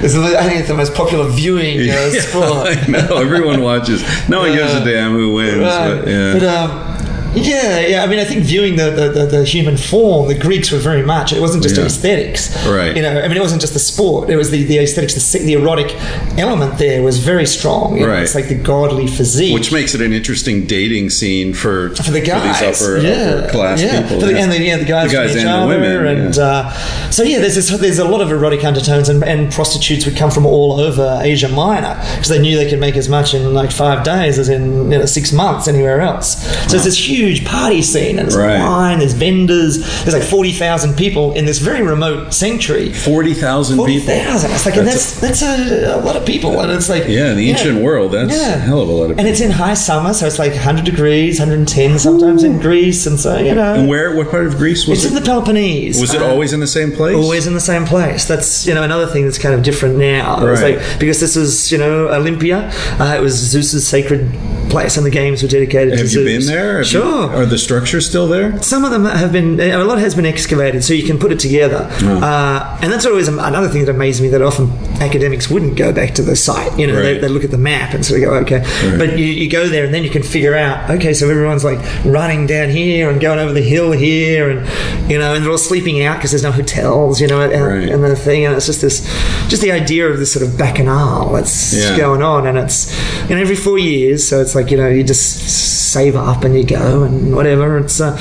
[0.00, 2.68] This is, I think it's the most popular viewing uh, sport.
[2.68, 4.02] I know everyone watches.
[4.28, 5.58] No one gives a damn who wins.
[5.58, 5.98] Right.
[5.98, 6.32] But, yeah.
[6.34, 6.95] But um,
[7.36, 8.02] yeah, yeah.
[8.02, 11.02] I mean, I think viewing the, the, the, the human form, the Greeks were very
[11.02, 11.32] much.
[11.32, 11.84] It wasn't just Yeah.
[11.84, 12.96] aesthetics, Right.
[12.96, 14.30] You know, I mean, it wasn't just the sport.
[14.30, 15.94] It was the, the aesthetics, the, the erotic
[16.38, 17.96] element there was very strong.
[17.96, 18.22] You know, Right.
[18.22, 22.20] It's like the godly physique, which makes it an interesting dating scene for for the
[22.20, 24.02] guys, these upper, yeah, upper class yeah.
[24.02, 24.20] people.
[24.20, 24.42] For the, yeah.
[24.42, 26.70] and the, yeah, the guys, The guys and the women, and uh,
[27.10, 30.30] so yeah, there's this, there's a lot of erotic undertones, and, and prostitutes would come
[30.30, 33.70] from all over Asia Minor because they knew they could make as much in like
[33.72, 36.42] five days as in you know, six months anywhere else.
[36.70, 38.58] So it's this huge party scene, and there's Right.
[38.58, 42.92] wine, there's vendors, there's like forty thousand people in this very remote sanctuary.
[42.92, 44.14] Forty thousand Forty people.
[44.14, 44.50] thousand.
[44.52, 47.36] It's like and that's that's a, a lot of people, and it's like Yeah, in
[47.36, 49.20] the ancient world, that's a hell of a lot of people.
[49.20, 53.18] And it's in high summer, so it's like 100 degrees, 110 sometimes in Greece, and
[53.18, 53.74] so you know.
[53.74, 54.14] And where?
[54.16, 55.16] What part of Greece was It's it?
[55.16, 56.00] in the Peloponnese.
[56.00, 57.16] was it Uh, always in the same place?
[57.16, 58.24] Always in the same place.
[58.26, 60.34] That's you know another thing that's kind of different now.
[60.46, 60.76] It's Right.
[60.78, 64.30] like because this is you know Olympia, uh, it was Zeus's sacred
[64.68, 66.78] place, and the games were dedicated to Have you been there?
[66.78, 67.30] Have you- sure.
[67.34, 68.60] are the structures still there?
[68.62, 71.38] Some of them have been, a lot has been excavated, so you can put it
[71.38, 71.88] together.
[72.02, 76.14] Uh, and that's always another thing that amazes me that often academics wouldn't go back
[76.14, 76.76] to the site.
[76.78, 77.20] You know, they, Right.
[77.20, 78.64] they look at the map and sort of go, okay.
[78.98, 81.78] But you, you go there and then you can figure out, okay, so everyone's like
[82.04, 85.58] running down here and going over the hill here, and you know, and they're all
[85.58, 87.88] sleeping out because there's no hotels, you know, and, Right.
[87.88, 89.00] and the thing, and it's just this,
[89.48, 91.96] just the idea of this sort of bacchanal that's Yeah.
[91.96, 92.92] going on, and it's,
[93.28, 96.54] you know, every four years, so it's like you know, you just save up and
[96.56, 97.78] you go and whatever.
[97.78, 98.00] It's.
[98.00, 98.16] Uh,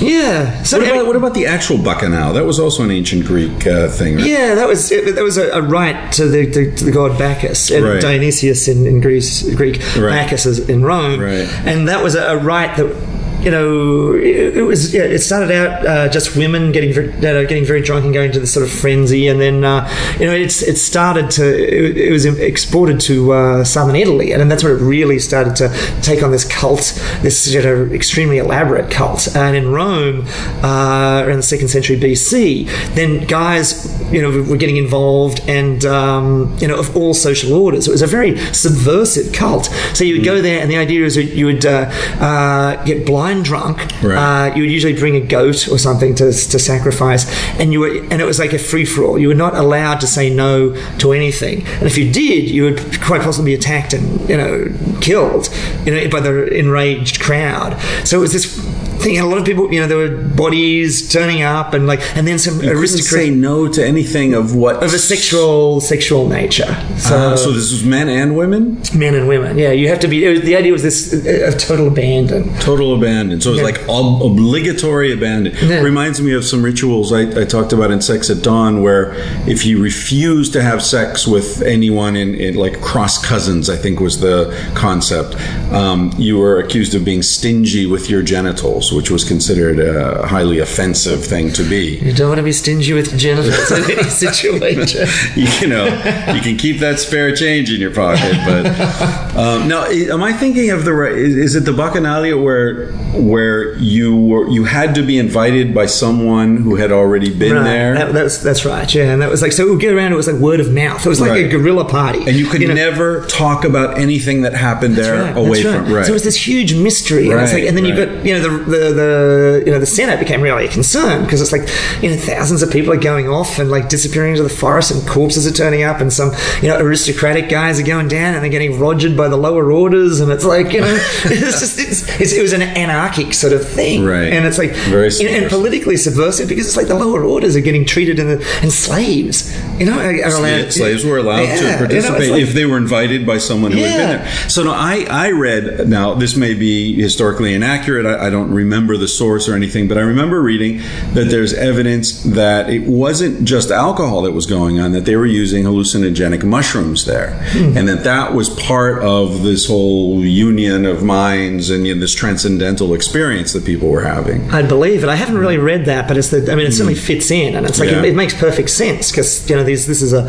[0.00, 0.62] Yeah.
[0.62, 2.32] So What about, what about the actual bacchanal?
[2.32, 4.26] That was also an ancient Greek uh, thing, right?
[4.26, 7.18] Yeah, that was it, that was a, a rite to the, the to the god
[7.18, 8.00] Bacchus and Right.
[8.00, 10.10] Dionysius in, in Greece, Greek Right.
[10.10, 11.48] Bacchus is in Rome, Right.
[11.66, 13.17] and that was a, a rite that.
[13.48, 14.92] You know, it, it was.
[14.92, 18.30] Yeah, it started out uh, just women getting very, know, getting very drunk and going
[18.32, 19.88] to this sort of frenzy, and then uh,
[20.20, 21.44] you know, it's it started to.
[21.46, 25.56] It, it was exported to uh, southern Italy, and then that's where it really started
[25.56, 25.70] to
[26.02, 29.34] take on this cult, this you know, extremely elaborate cult.
[29.34, 30.26] And in Rome,
[30.62, 36.54] uh, around the second century BC, then guys, you know, were getting involved, and um,
[36.58, 37.88] you know, of all social orders.
[37.88, 39.72] It was a very subversive cult.
[39.94, 43.06] So you would go there, and the idea is that you would uh, uh, get
[43.06, 43.78] blind drunk.
[44.02, 44.50] Right.
[44.50, 47.26] Uh, you would usually bring a goat or something to, to sacrifice,
[47.58, 49.18] and you were, and it was like a free for all.
[49.18, 53.00] You were not allowed to say no to anything, and if you did, you would
[53.02, 54.66] quite possibly be attacked and you know
[55.00, 55.48] killed,
[55.84, 57.80] you know, by the enraged crowd.
[58.06, 58.58] So it was this
[58.98, 59.16] thing.
[59.16, 62.26] And a lot of people, you know, there were bodies turning up, and like, and
[62.26, 66.72] then some aristocrats say no to anything of what of a sexual sexual nature.
[66.98, 70.08] So, Uh, so this was men and women, men and women, yeah, you have to
[70.08, 70.24] be.
[70.24, 72.52] It was, the idea was this uh, of total abandon.
[72.60, 73.40] total abandon.
[73.40, 73.64] So it's Yeah.
[73.64, 75.52] like ob- obligatory abandon.
[75.62, 75.80] Yeah.
[75.80, 79.14] Reminds me of some rituals I, I talked about in Sex at Dawn, where
[79.46, 84.00] if you refuse to have sex with anyone in, in like cross cousins, I think
[84.00, 85.36] was the concept,
[85.72, 90.58] um, you were accused of being stingy with your genitals, which was considered a highly
[90.58, 91.98] offensive thing to be.
[91.98, 95.08] You don't want to be stingy with genitals in any situation.
[95.34, 95.86] you know,
[96.34, 98.32] you can keep that spare change in your pocket.
[98.44, 101.12] But um, now, am I thinking of the right?
[101.12, 105.86] Is, is it the Bacchanalia where where you were you had to be invited by
[105.86, 108.92] someone who had already been Right, there, that- that's that's right.
[108.94, 109.66] Yeah, and that was like so.
[109.66, 110.12] It would get around.
[110.12, 111.04] It was like word of mouth.
[111.04, 112.74] It was like a guerrilla party, and you could know.
[112.74, 115.84] never talk about anything that happened That's there right, away right.
[115.84, 116.04] from right.
[116.04, 117.96] So it was this huge mystery, and, it's like, and then right.
[117.98, 121.24] you got you know the, the the you know the Senate became really a concern
[121.24, 121.62] because it's like
[122.02, 125.06] you know thousands of people are going off and like disappearing into the forest, and
[125.08, 126.30] corpses are turning up, and some
[126.62, 130.20] you know aristocratic guys are going down, and they're getting rogered by the lower orders,
[130.20, 130.86] and it's like you know
[131.24, 134.32] it's just it's, it's, it was an anarchic sort of thing, Right.
[134.32, 137.60] And it's like Very and, and politically subversive because it's like the lower orders are
[137.60, 140.46] getting treated, and, the, and slaves, you know, are, are allowed.
[140.64, 143.38] Yeah, slaves were allowed Yeah, to know, it's participate like- if they were invited by
[143.38, 144.48] someone who had been there.
[144.48, 148.06] So no, I, I read now this may be historically inaccurate.
[148.06, 150.78] I, I don't remember the source or anything, but I remember reading
[151.14, 155.26] that there's evidence that it wasn't just alcohol that was going on; that they were
[155.26, 157.76] using hallucinogenic mushrooms there, Hmm.
[157.76, 162.14] and that that was part of this whole union of minds and you know, this
[162.14, 164.48] transcendental experience that people were having.
[164.50, 165.08] I believe it.
[165.08, 166.50] I haven't really read that, but it's the.
[166.52, 167.94] I mean, it certainly fits in, and it's like Hmm.
[167.96, 168.02] Yeah.
[168.02, 170.28] it, it makes perfect sense because you know this this is a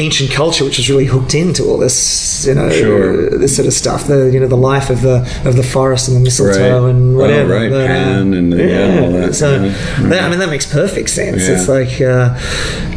[0.00, 3.30] ancient culture which is really hooked into all this you know Sure.
[3.38, 4.06] this sort of stuff.
[4.06, 6.90] The you know the life of the of the forest and the mistletoe Right.
[6.90, 7.51] and whatever.
[7.52, 7.70] Right.
[7.70, 9.34] But, uh, Pan and yeah, all that.
[9.34, 10.08] So Yeah.
[10.08, 11.46] that- I mean that makes perfect sense.
[11.48, 12.38] It's like, uh,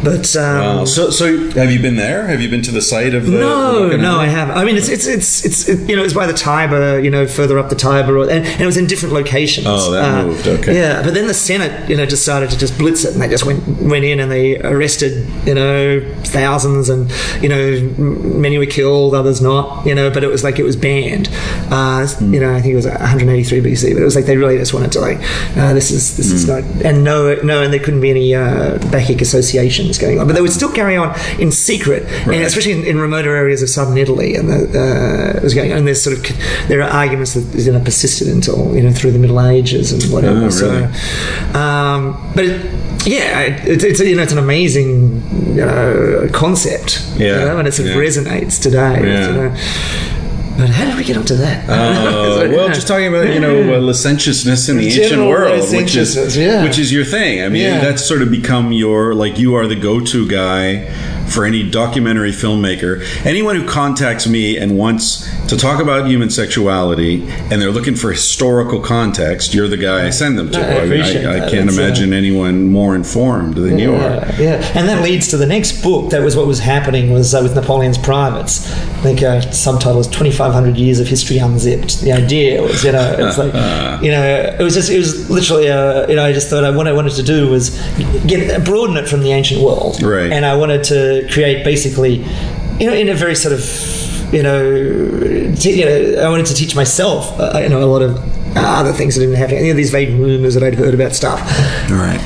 [0.04, 0.84] but um, Wow.
[0.84, 2.26] So, so have you been there?
[2.26, 3.32] Have you been to the site of the?
[3.38, 4.56] no, the no, I haven't.
[4.56, 7.26] I mean, it's it's it's it's it, you know, it's by the Tiber, you know,
[7.26, 9.66] further up the Tiber, or, and, and it was in different locations.
[9.68, 10.74] Oh, that moved, okay.
[10.74, 13.44] Yeah, but then the Senate, you know, decided to just blitz it, and they just
[13.46, 17.10] went went in and they arrested, you know, thousands, and
[17.42, 20.76] you know, many were killed, others not, you know, but it was like it was
[20.76, 21.28] banned.
[21.70, 22.32] Uh, Hmm.
[22.34, 24.72] You know, I think it was 183 BC, but it was like they really just
[24.74, 25.18] wanted to like,
[25.56, 26.34] uh, this is this Hmm.
[26.36, 30.26] is not, and no, no, and there couldn't be any uh, Bacchic associations going on,
[30.26, 32.36] but they would still carry on in secret, Right.
[32.36, 35.72] and especially in, in remoter areas of southern Italy, and the, uh, it was going.
[35.72, 39.12] And there's sort of there are arguments that you know persisted until you know through
[39.12, 40.44] the Middle Ages and whatever.
[40.46, 40.68] Oh, So,
[41.58, 42.60] um, but it,
[43.06, 45.22] yeah, it, it's you know it's an amazing
[45.54, 47.02] you know concept.
[47.18, 47.94] you know, and it yeah.
[47.94, 49.00] resonates today.
[49.02, 49.26] Yeah.
[49.28, 49.56] You know.
[50.56, 51.68] But how did we get onto that?
[51.68, 56.36] Uh, well, just talking about you know uh, licentiousness in the ancient world, which is
[56.36, 56.62] yeah.
[56.62, 57.42] which is your thing.
[57.42, 57.80] I mean, Yeah.
[57.80, 60.90] that's sort of become your like you are the go-to guy
[61.28, 63.04] for any documentary filmmaker.
[63.24, 68.12] Anyone who contacts me and wants to talk about human sexuality and they're looking for
[68.12, 70.60] historical context, you're the guy I send them to.
[70.60, 71.50] I appreciate I, I that.
[71.50, 73.98] can't uh, imagine anyone more informed than you are.
[73.98, 76.10] Yeah, yeah, and that leads to the next book.
[76.10, 78.70] That was what was happening was uh, with Napoleon's privates.
[78.72, 82.00] I think uh, subtitle was Twenty Five Hundred Years of History Unzipped.
[82.00, 83.52] The idea was, you know, it's like,
[84.02, 84.22] you know,
[84.58, 86.92] it was just, it was literally, uh, you know, I just thought I, what I
[86.92, 87.70] wanted to do was
[88.26, 90.32] get broaden it from the ancient world, Right.
[90.32, 92.24] And I wanted to create basically,
[92.78, 96.54] you know, in a very sort of, you know, t- you know, I wanted to
[96.54, 98.18] teach myself, uh, you know, a lot of
[98.56, 99.56] other things that didn't happen.
[99.64, 101.40] You know, these vague rumors that I'd heard about stuff.
[101.90, 102.20] All right.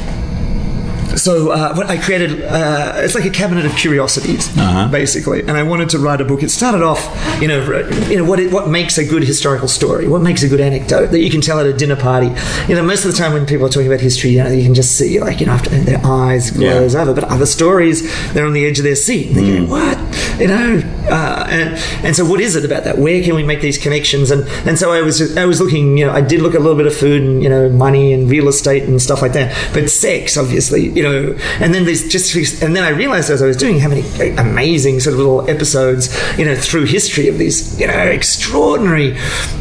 [1.17, 4.89] So uh, what I created uh, it's like a cabinet of curiosities, Uh-huh.
[4.89, 5.41] basically.
[5.41, 6.43] And I wanted to write a book.
[6.43, 7.01] It started off,
[7.41, 7.61] you know,
[8.09, 11.09] you know what it, what makes a good historical story, what makes a good anecdote
[11.11, 12.29] that you can tell at a dinner party.
[12.69, 14.63] You know, most of the time when people are talking about history, you know, you
[14.65, 17.03] can just see like you know after their eyes glaze Yeah.
[17.03, 17.15] over.
[17.15, 19.29] But other stories, they're on the edge of their seat.
[19.29, 19.99] And they're going, what?
[20.41, 22.99] You know, uh, and and so what is it about that?
[22.99, 24.31] Where can we make these connections?
[24.31, 25.99] And and so I was I was looking.
[25.99, 28.13] You know, I did look at a little bit of food and you know money
[28.13, 29.49] and real estate and stuff like that.
[29.75, 31.37] But sex, obviously, you know.
[31.61, 34.03] And then there's just and then I realized as I was doing how many
[34.37, 39.17] amazing sort of little episodes, you know, through history of these, you know, extraordinary,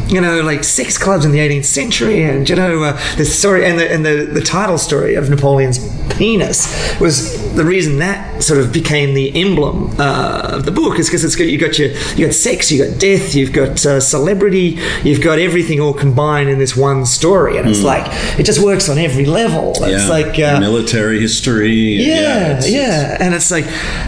[0.09, 3.65] you know, like sex clubs in the 18th century, and you know, uh, the story
[3.65, 5.77] and the and the the title story of Napoleon's
[6.17, 6.67] penis
[6.99, 11.23] was the reason that sort of became the emblem uh, of the book is because
[11.23, 14.79] it's got you got your you got sex, you got death, you've got uh, celebrity,
[15.03, 18.05] you've got everything all combined in this one story, and it's like
[18.39, 19.71] it just works on every level.
[19.83, 20.09] It's Yeah.
[20.09, 21.69] like uh, military history.
[22.01, 23.65] yeah, it's- yeah, and it's like,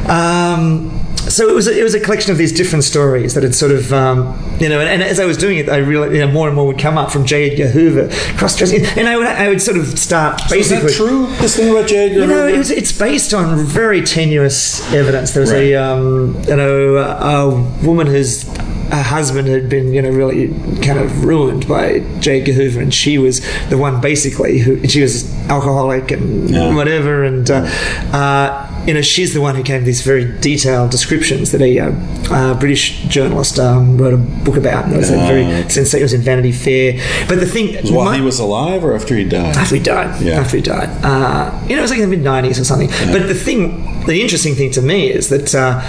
[0.10, 0.90] um,
[1.30, 3.72] so it was a, it was a collection of these different stories that had sort
[3.72, 4.20] of, um,
[4.60, 6.56] you know, and, and as I was doing it, I realized you know, more and
[6.56, 7.52] more would come up from J.
[7.52, 11.28] Edgar Hoover, cross dressing, and I would I would sort of start Is that true?
[11.40, 12.10] This thing about J.
[12.10, 15.32] Edgar You know, it was, it's based on very tenuous evidence.
[15.32, 15.72] There was Right.
[15.72, 17.50] a, um, you know, a, a
[17.86, 18.44] woman whose
[18.92, 20.50] her husband had been, you know, really
[20.82, 22.42] kind of ruined by J.
[22.42, 26.76] Edgar Hoover, and she was the one basically who she was alcoholic and Yeah.
[26.76, 27.66] whatever, and uh,
[28.12, 31.92] uh, you know, she's the one who gave these very detailed descriptions that a uh,
[32.32, 34.86] uh, British journalist um, wrote a book about.
[34.86, 35.70] And it was a Oh, very okay.
[35.70, 36.94] sense it was in Vanity Fair.
[37.28, 39.56] But the thing, While my- he was alive or after he died?
[39.56, 40.22] after he died.
[40.22, 40.40] Yeah.
[40.40, 40.90] After he died.
[41.04, 42.90] Uh, you know, it was like in the mid 90s or something.
[43.12, 45.54] But the thing, the interesting thing to me is that.
[45.54, 45.82] Uh,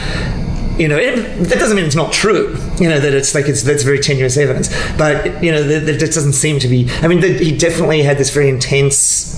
[0.78, 1.16] you know, it,
[1.50, 2.56] that doesn't mean it's not true.
[2.80, 5.98] You know that it's like it's that's very tenuous evidence, but you know that that
[6.00, 6.88] just doesn't seem to be.
[7.02, 9.31] I mean, that he definitely had this very intense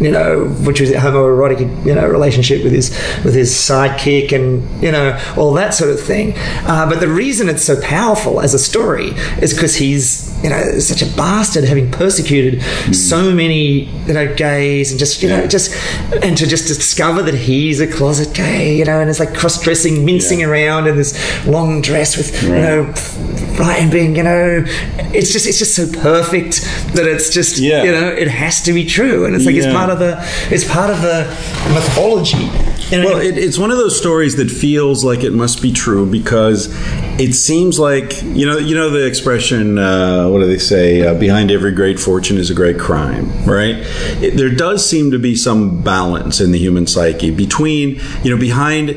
[0.00, 2.90] you know, which was a homoerotic, you know, relationship with his
[3.24, 6.32] with his sidekick and you know all that sort of thing.
[6.66, 9.08] Uh, but the reason it's so powerful as a story
[9.40, 12.60] is because he's you know such a bastard, having persecuted
[12.94, 15.72] so many you know gays and just you know just
[16.22, 19.62] and to just discover that he's a closet gay, you know, and it's like cross
[19.62, 20.48] dressing, mincing Yeah.
[20.48, 21.14] around in this
[21.46, 22.92] long dress with you know
[23.58, 24.64] right and being you know
[25.12, 26.62] it's just it's just so perfect
[26.94, 27.82] that it's just Yeah.
[27.84, 29.26] you know it has to be true.
[29.26, 30.18] And it's like it's part of the
[30.50, 31.24] it's part of the
[31.72, 32.50] mythology
[33.02, 36.68] Well, it, it's one of those stories that feels like it must be true because
[37.18, 41.14] it seems like you know you know the expression uh, what do they say uh,
[41.14, 43.76] behind every great fortune is a great crime right
[44.22, 48.36] it, there does seem to be some balance in the human psyche between you know
[48.36, 48.88] behind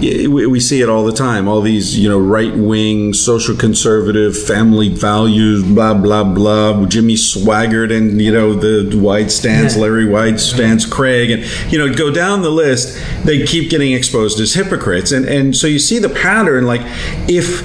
[0.00, 4.36] we, we see it all the time all these you know right wing social conservative
[4.36, 9.76] family values blah blah blah Jimmy Swaggart and you know the White stands.
[9.76, 14.40] Larry White stands Craig and you know go down the list they keep getting exposed
[14.40, 15.12] as hypocrites.
[15.12, 16.82] And and so you see the pattern like
[17.28, 17.62] if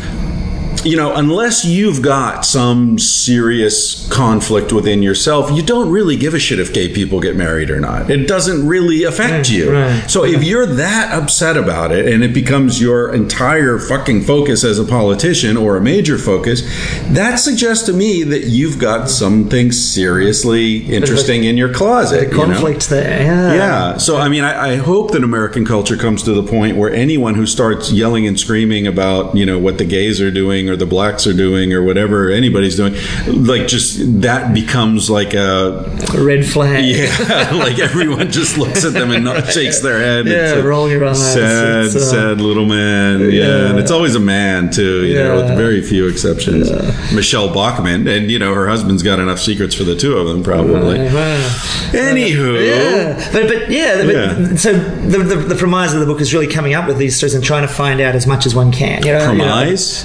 [0.85, 6.39] you know, unless you've got some serious conflict within yourself, you don't really give a
[6.39, 8.09] shit if gay people get married or not.
[8.09, 9.71] It doesn't really affect you.
[9.71, 10.09] right.
[10.09, 14.79] So if you're that upset about it and it becomes your entire fucking focus as
[14.79, 16.61] a politician or a major focus,
[17.09, 22.31] that suggests to me that you've got something seriously interesting in your closet.
[22.31, 22.45] you know?
[22.45, 23.97] conflict there yeah Yeah.
[23.97, 27.35] So, I mean, I, I hope that American culture comes to the point where anyone
[27.35, 30.86] who starts yelling and screaming about, you know, what the gays are doing or the
[30.86, 32.93] blacks are doing or whatever anybody's doing,
[33.27, 38.93] like just that becomes like a, a red flag yeah, like everyone just looks at
[38.93, 40.27] them and not, shakes their head.
[40.27, 41.34] Yeah, It's roll your eyes.
[41.34, 43.21] Sad, It's, uh, sad little man.
[43.21, 43.27] Yeah.
[43.27, 43.69] yeah.
[43.69, 46.69] And it's always a man, too, you know, with very few exceptions.
[47.13, 50.43] Michele Bachmann, and, you know, her husband's got enough secrets for the two of them,
[50.43, 50.99] probably.
[50.99, 51.49] Wow.
[51.91, 52.65] Anywho.
[52.65, 54.55] Yeah, but but yeah, but, Yeah.
[54.55, 57.34] so the, the the premise of the book is really coming up with these stories
[57.34, 59.03] and trying to find out as much as one can.
[59.05, 59.45] You know, you know,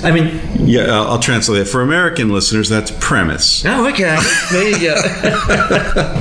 [0.02, 1.64] I mean, Yeah, I'll I'll translate it.
[1.66, 3.64] For American listeners, that's premise.
[3.66, 4.16] oh, okay,
[4.52, 4.94] there you go.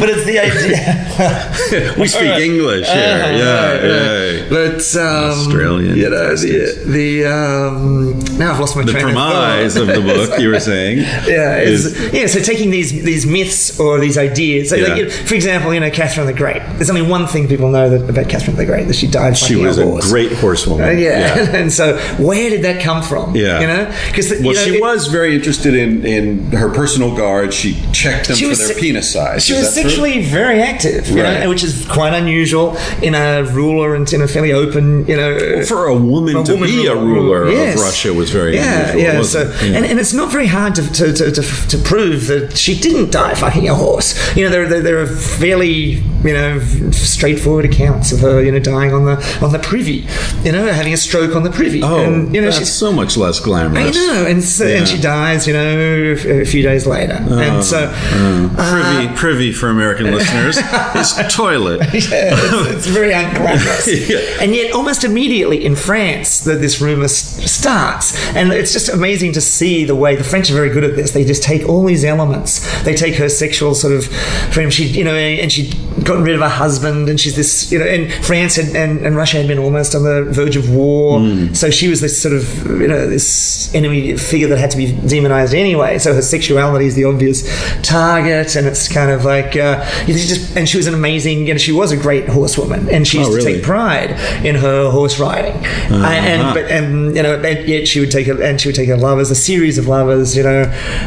[0.00, 1.04] but it's the idea.
[1.98, 2.96] We speak English here.
[2.96, 4.40] Uh, yeah, right, yeah.
[4.40, 4.50] right.
[4.50, 9.76] But um, Australian you know, the the um, now I've lost my The train premise
[9.76, 9.94] of thought.
[9.94, 10.98] the book you were saying.
[11.24, 12.26] Yeah, is it's, yeah.
[12.26, 14.88] So taking these these myths or these ideas, so Yeah.
[14.88, 16.60] like, you know, for example, you know, Catherine the Great.
[16.74, 19.36] There's only one thing people know that, about Catherine the Great: that she died.
[19.36, 20.10] she was a a horse.
[20.10, 20.88] great horsewoman.
[20.88, 21.56] Uh, yeah.
[21.56, 23.33] and so where did that come from?
[23.34, 23.60] Yeah.
[23.60, 27.52] you know, because Well, she was very interested in, in her personal guard.
[27.52, 29.44] She checked them She for was their se- penis size.
[29.44, 30.22] She Is was that true?
[30.22, 31.40] very active, you Right.
[31.40, 35.64] know, which is quite unusual in a ruler and in a fairly open, you know.
[35.64, 37.74] For a woman a to woman be a ruler Yes.
[37.78, 39.00] of Russia was very yeah, unusual.
[39.14, 39.22] yeah.
[39.22, 39.62] So, it?
[39.62, 39.76] Yeah.
[39.76, 43.10] and, and it's not very hard to, to, to, to, to prove that she didn't
[43.10, 44.14] die fucking a horse.
[44.36, 46.58] You know, there, there, there are fairly you know,
[46.90, 50.06] straightforward accounts of her, you know, dying on the on the privy,
[50.42, 51.82] you know, having a stroke on the privy.
[51.82, 53.96] Oh, and, you know, that's she's so much less glamorous.
[53.96, 54.78] I know, and so, Yeah.
[54.78, 58.54] and she dies, you know, a a few days later, oh, and so oh.
[58.58, 61.80] uh, Privy, privy for American listeners is toilet.
[61.92, 63.84] yeah, it's, it's very unglamorous.
[64.04, 64.18] Yeah.
[64.42, 69.32] And yet, almost immediately in France, that this rumor s- starts, and it's just amazing
[69.32, 71.12] to see the way the French are very good at this.
[71.12, 72.82] They just take all these elements.
[72.82, 74.06] They take her sexual sort of
[74.52, 74.70] freedom.
[74.70, 77.86] She, you know, and she'd gotten rid of her husband, and she's this, you know,
[77.86, 81.20] and France had, and, and Russia had been almost on the verge of war,
[81.54, 84.92] so she was this sort of, you know, this enemy figure that had to be
[85.06, 85.98] demonized anyway.
[85.98, 87.42] So her sexuality is the obvious
[87.82, 91.54] target, and it's kind of like, uh, you just, and she was an amazing, you
[91.54, 94.10] know, she was a great horsewoman, and she used Oh, to take pride
[94.44, 96.04] in her horse riding, Uh-huh.
[96.04, 98.88] and but and you know, and yet she would take a, and she would take
[98.88, 100.62] her lovers, a series of lovers, you know,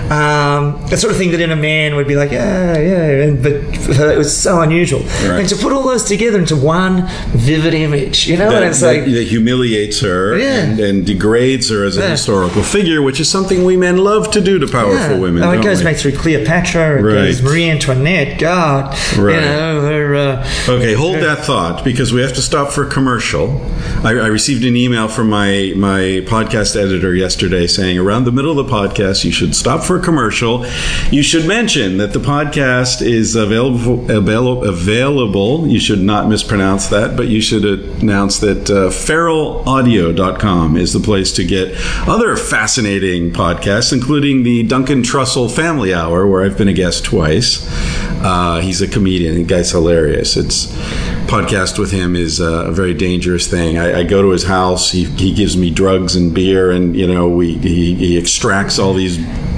[0.09, 3.43] um, the sort of thing that in a man would be like, yeah, yeah, and,
[3.43, 5.39] but for her it was so unusual, Right.
[5.41, 8.81] and to put all those together into one vivid image, you know, That, and it's
[8.81, 9.05] that- like.
[9.05, 10.53] that humiliates her Yeah.
[10.63, 12.09] and, and degrades her as a Yeah.
[12.11, 15.19] historical figure, which is something we men love to do to powerful Yeah.
[15.19, 15.43] women.
[15.43, 15.85] Oh, it goes we?
[15.85, 16.99] back through Cleopatra.
[16.99, 17.13] It Right.
[17.25, 18.39] goes Marie Antoinette.
[18.39, 19.35] God, Right.
[19.35, 22.89] you know, her, uh, Okay, hold that thought because we have to stop for a
[22.89, 23.61] commercial.
[24.03, 28.57] I, I received an email from my my podcast editor yesterday saying around the middle
[28.59, 30.65] of the podcast you should stop for a commercial.
[31.11, 35.67] You should mention that the podcast is available available available.
[35.67, 37.65] You should not mispronounce that, but you should
[38.01, 41.73] announce that uh, feralaudio.com is the place to get
[42.07, 47.65] other fascinating podcasts, including the Duncan Trussell Family Hour, where I've been a guest twice.
[48.21, 49.35] Uh, he's a comedian.
[49.35, 50.35] The guy's hilarious.
[50.37, 50.67] It's
[51.27, 53.77] podcast with him is uh, a very dangerous thing.
[53.77, 54.91] I, I go to his house.
[54.91, 58.93] He, he gives me drugs and beer, and you know we he, he extracts all
[58.93, 59.17] these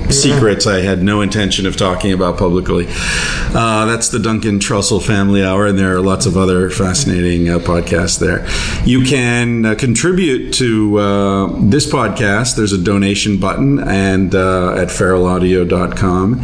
[0.09, 2.87] secrets I had no intention of talking about publicly.
[2.89, 7.59] Uh, that's the Duncan Trussell Family Hour, and there are lots of other fascinating uh,
[7.59, 8.47] podcasts there.
[8.85, 12.55] You can uh, contribute to uh, this podcast.
[12.55, 16.39] There's a donation button, and uh, at feralaudio.com,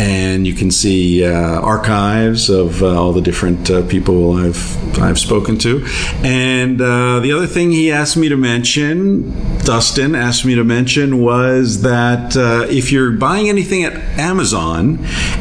[0.00, 5.18] and you can see uh, archives of uh, all the different uh, people I've I've
[5.18, 5.84] spoken to.
[6.22, 11.20] And uh, the other thing he asked me to mention, Dustin asked me to mention,
[11.20, 14.98] was that uh, if you're buying anything at Amazon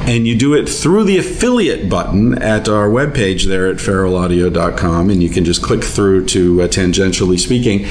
[0.07, 5.21] and you do it through the affiliate button at our webpage there at feralaudio.com, and
[5.21, 7.85] you can just click through to uh, tangentially speaking.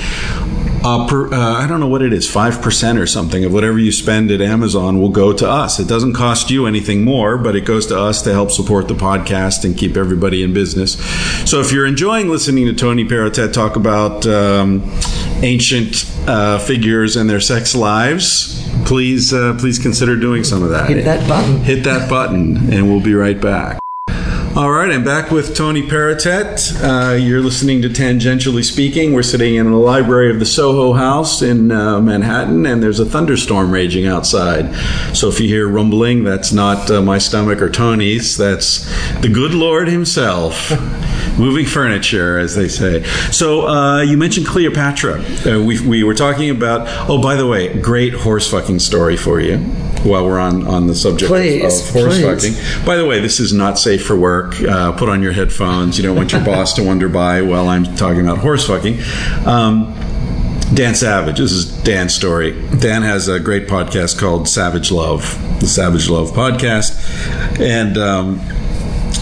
[0.85, 3.91] Uh, per, uh, I don't know what it is, 5% or something of whatever you
[3.91, 5.81] spend at Amazon will go to us.
[5.81, 8.95] It doesn't cost you anything more, but it goes to us to help support the
[8.95, 10.95] podcast and keep everybody in business.
[11.49, 14.83] So if you're enjoying listening to Tony Perrottet talk about um,
[15.43, 20.89] ancient uh, figures and their sex lives, please uh, please consider doing some of that.
[20.89, 21.59] Hit that button.
[21.59, 23.79] Hit that button, and we'll be right back.
[24.57, 26.83] All right, I'm back with Tony Perrottet.
[26.83, 29.13] Uh, you're listening to Tangentially Speaking.
[29.13, 33.05] We're sitting in the library of the Soho House in uh, Manhattan, and there's a
[33.05, 34.75] thunderstorm raging outside.
[35.15, 38.39] So if you hear rumbling, that's not uh, my stomach or Tony's.
[38.39, 38.87] That's
[39.21, 40.71] the good Lord Himself.
[41.39, 43.03] Moving furniture, as they say.
[43.33, 45.21] So uh, you mentioned Cleopatra.
[45.21, 46.87] Uh, we, we were talking about.
[47.11, 49.59] Oh, by the way, great horse fucking story for you.
[50.07, 52.59] While we're on on the subject of- Please, of horse please.
[52.59, 52.87] fucking.
[52.87, 54.61] By the way, this is not safe for work.
[54.63, 55.97] Uh, put on your headphones.
[55.99, 58.99] You don't want your boss to wonder by while I'm talking about horse fucking.
[59.47, 59.93] Um,
[60.75, 61.39] Dan Savage.
[61.39, 62.53] This is Dan's story.
[62.81, 65.23] Dan has a great podcast called Savage Love,
[65.61, 68.41] the Savage Love podcast, and um,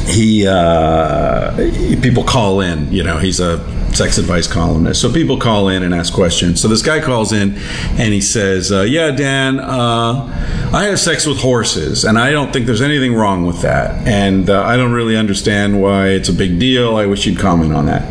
[0.06, 1.54] he uh,
[2.02, 2.90] people call in.
[2.92, 3.58] You know, he's a
[3.94, 6.60] sex advice columnist, so people call in and ask questions.
[6.60, 7.56] So this guy calls in
[7.96, 12.52] and he says, uh, "Yeah, Dan, uh, I have sex with horses, and I don't
[12.52, 16.32] think there's anything wrong with that, and uh, I don't really understand why it's a
[16.32, 16.96] big deal.
[16.96, 18.02] I wish you'd comment on that."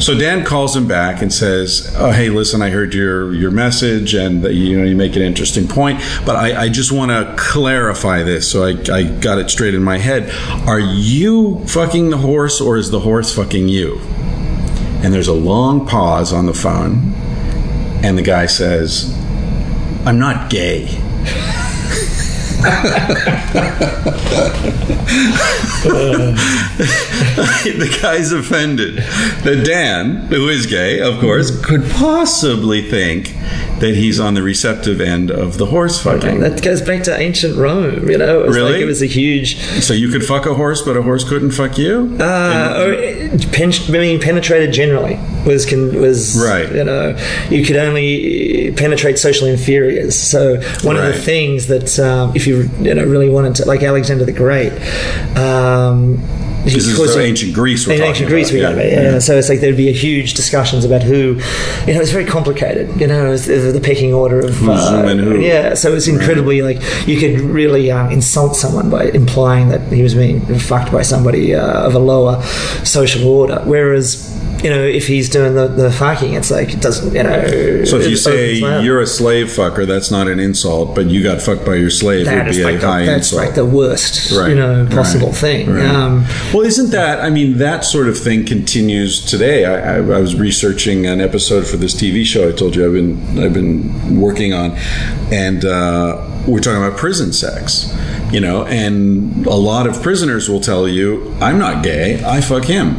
[0.00, 4.14] So Dan calls him back and says, oh, "Hey, listen, I heard your your message,
[4.14, 7.34] and that, you know you make an interesting point, but I, I just want to
[7.36, 10.30] clarify this so I, I got it straight in my head.
[10.68, 14.00] Are you fucking the horse, or is the horse fucking you?"
[15.04, 17.12] And there's a long pause on the phone,
[18.02, 19.14] and the guy says,
[20.06, 20.86] "I'm not gay."
[26.64, 33.34] the guy's offended that Dan, who is gay, of course, could possibly think
[33.80, 36.40] that he's on the receptive end of the horse fucking.
[36.40, 38.40] That goes back to ancient Rome, you know.
[38.40, 38.72] It was Really?
[38.72, 41.50] like it was a huge So you could fuck a horse, but a horse couldn't
[41.50, 42.16] fuck you?
[42.20, 43.03] uh, or,
[43.52, 46.72] pen, being penetrated generally was was Right.
[46.74, 47.16] You know,
[47.50, 50.16] you could only penetrate social inferiors.
[50.18, 53.82] So one of the things that um, if you you know really wanted to, like
[53.82, 54.72] Alexander the Great.
[55.36, 56.22] Um,
[56.64, 57.86] This is Because for of- ancient Greece.
[57.86, 58.54] We're in ancient Greece, about.
[58.54, 59.18] we got about, yeah.
[59.18, 61.34] So it's like there'd be a huge discussions about who,
[61.86, 62.98] you know, it's very complicated.
[63.00, 65.40] You know, the, the pecking order of Who's uh, who and who.
[65.40, 70.02] Yeah, so it's incredibly like you could really um, insult someone by implying that he
[70.02, 72.42] was being fucked by somebody uh, of a lower
[72.84, 73.60] social order.
[73.64, 74.30] Whereas,
[74.64, 77.84] you know, if he's doing the, the fucking, it's like it doesn't, you know.
[77.84, 81.42] So if you say you're a slave fucker, that's not an insult, but you got
[81.42, 83.44] fucked by your slave that would be like a the, high that's insult.
[83.46, 85.70] like the worst, Right, you know, possible right, thing.
[85.70, 85.84] right.
[85.84, 87.20] Um, Well, isn't that?
[87.20, 89.66] I mean, that sort of thing continues today.
[89.66, 92.92] I, I, I was researching an episode for this TV show I told you I've
[92.94, 94.72] been I've been working on,
[95.30, 97.94] and uh, we're talking about prison sex.
[98.32, 102.24] You know, and a lot of prisoners will tell you, "I'm not gay.
[102.24, 102.96] I fuck him.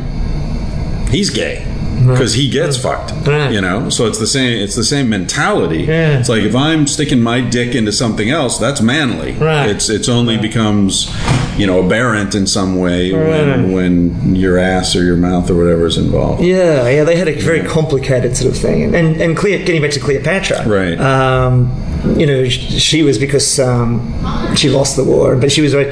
[1.09, 1.65] He's gay."
[2.05, 3.13] Because he gets fucked,
[3.51, 3.89] you know.
[3.89, 4.61] So it's the same.
[4.61, 5.83] It's the same mentality.
[5.83, 6.19] Yeah.
[6.19, 9.31] It's like if I'm sticking my dick into something else, that's manly.
[9.31, 9.69] Right.
[9.69, 11.09] It's it's only becomes,
[11.57, 13.47] you know, aberrant in some way Right.
[13.57, 16.43] when when your ass or your mouth or whatever is involved.
[16.43, 19.81] Yeah, yeah, they had a very complicated sort of thing, and and, and Cleo, getting
[19.81, 20.99] back to Cleopatra, Right.
[20.99, 21.71] Um,
[22.17, 24.13] you know, she was because um,
[24.55, 25.91] she lost the war, but she was, very-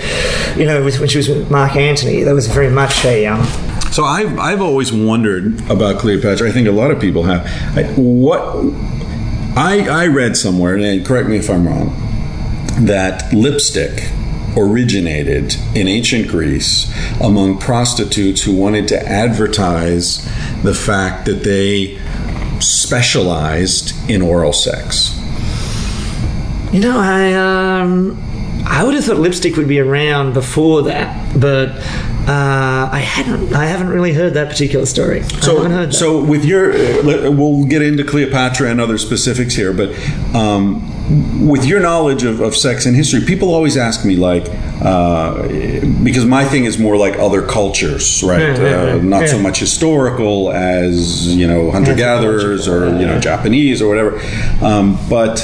[0.60, 3.42] you know, when she was with Mark Antony, there was very much a um,
[3.94, 6.50] So I've I've always wondered about Cleopatra.
[6.50, 7.46] I think a lot of people have.
[7.78, 8.42] I, what
[9.56, 11.94] I I read somewhere, and correct me if I'm wrong,
[12.88, 14.10] that lipstick
[14.58, 16.92] originated in ancient Greece
[17.22, 20.26] among prostitutes who wanted to advertise
[20.64, 22.00] the fact that they
[22.60, 25.16] specialized in oral sex.
[26.72, 28.20] You know, I um,
[28.66, 31.80] I would have thought lipstick would be around before that, but
[32.28, 33.54] uh, I hadn't.
[33.54, 35.20] I haven't really heard that particular story.
[35.22, 36.24] I haven't heard So, that.
[36.24, 39.90] so with your, uh, we'll get into Cleopatra and other specifics here, but
[40.34, 40.82] um,
[41.46, 44.46] with your knowledge of, of sex and history, people always ask me, like,
[44.82, 45.48] uh,
[46.04, 48.40] because my thing is more like other cultures, right?
[48.40, 49.02] Yeah, yeah, uh, yeah.
[49.02, 54.20] not so much historical as you know hunter gatherers or you know Japanese or whatever,
[54.66, 55.40] um, but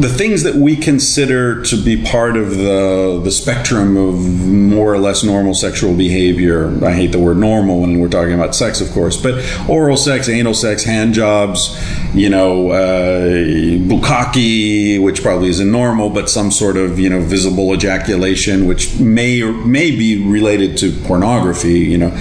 [0.00, 4.98] the things that we consider to be part of the the spectrum of more or
[4.98, 6.72] less normal sexual behavior.
[6.84, 10.28] I hate the word normal when we're talking about sex, of course, but oral sex,
[10.28, 11.78] anal sex, hand jobs,
[12.14, 13.30] you know, uh,
[13.88, 19.42] bukkake, which probably isn't normal, but some sort of you know visible ejaculation, which may
[19.42, 21.80] or may be related to pornography.
[21.80, 22.18] You know,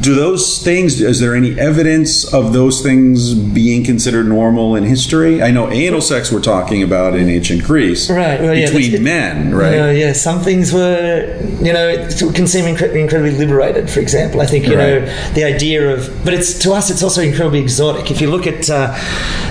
[0.00, 1.00] do those things?
[1.00, 5.42] Is there any evidence of those things being considered normal in history?
[5.42, 9.54] I know anal sex we're talking about in ancient Greece, Right, well, yeah, between men,
[9.54, 9.74] right?
[9.74, 10.12] Yeah, yeah.
[10.14, 13.90] Some things were, you know, it can seem incre- incredibly liberated.
[13.90, 15.00] For example, I think you know
[15.34, 18.10] the idea of, but it's to us, it's also incredibly exotic.
[18.10, 18.96] If you look at, uh,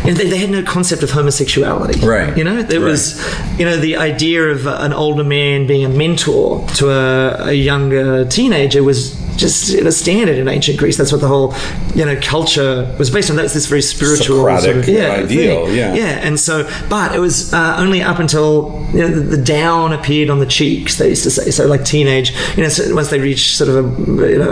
[0.04, 2.00] you know, they, they had no concept of homosexuality.
[2.06, 2.36] Right.
[2.36, 2.88] You know, there Right.
[2.88, 3.22] was,
[3.60, 7.54] you know, the idea of uh, an older man being a mentor to a, a
[7.54, 10.96] younger teenager was just you know, standard in ancient Greece.
[10.98, 11.56] That's what the whole,
[11.96, 13.36] you know, culture was based on.
[13.36, 15.76] That's this very spiritual Socratic sort of yeah, ideal, thing.
[15.76, 15.94] yeah.
[15.96, 16.20] yeah.
[16.28, 20.30] And so, but it was uh, only up until you know, the, the down appeared
[20.30, 20.98] on the cheeks.
[20.98, 22.32] They used to say so, like teenage.
[22.56, 24.52] You know, so once they reach sort of a, you know,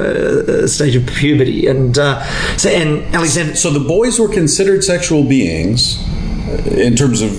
[0.63, 2.23] a, stage of puberty, and uh,
[2.57, 3.55] so and Alexander.
[3.55, 6.03] So the boys were considered sexual beings
[6.67, 7.31] in terms of.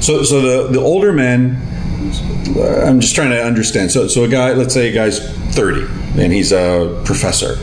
[0.00, 1.64] So, so the the older men.
[1.98, 3.90] I'm just trying to understand.
[3.90, 5.18] So, so a guy, let's say a guy's
[5.54, 5.82] 30
[6.20, 7.56] and he's a professor,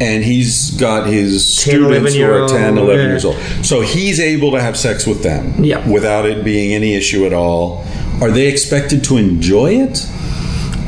[0.00, 3.06] and he's got his 10, students who are 10, 11 yeah.
[3.10, 3.36] years old.
[3.62, 5.86] So he's able to have sex with them Yeah.
[5.88, 7.84] without it being any issue at all.
[8.22, 10.06] Are they expected to enjoy it?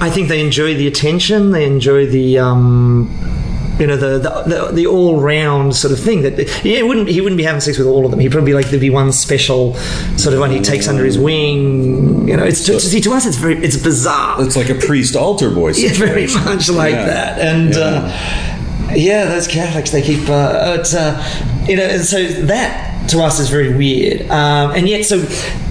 [0.01, 1.51] I think they enjoy the attention.
[1.51, 2.39] They enjoy the.
[2.39, 3.32] Um,
[3.83, 7.09] you know the the, the, the all round sort of thing that yeah it wouldn't
[7.09, 8.91] he wouldn't be having sex with all of them he'd probably be like there'd be
[9.03, 9.75] one special
[10.17, 13.27] sort of one he takes under his wing you know it's to, see to us
[13.27, 17.07] it's very it's bizarre It's like a priest altar boy Yeah, very much like Yeah.
[17.07, 17.39] that.
[17.41, 17.81] And Yeah.
[18.91, 21.17] uh, yeah, those Catholics they keep uh, it's, uh,
[21.69, 24.21] you know, and so that to us is very weird.
[24.31, 25.17] Um, and yet, so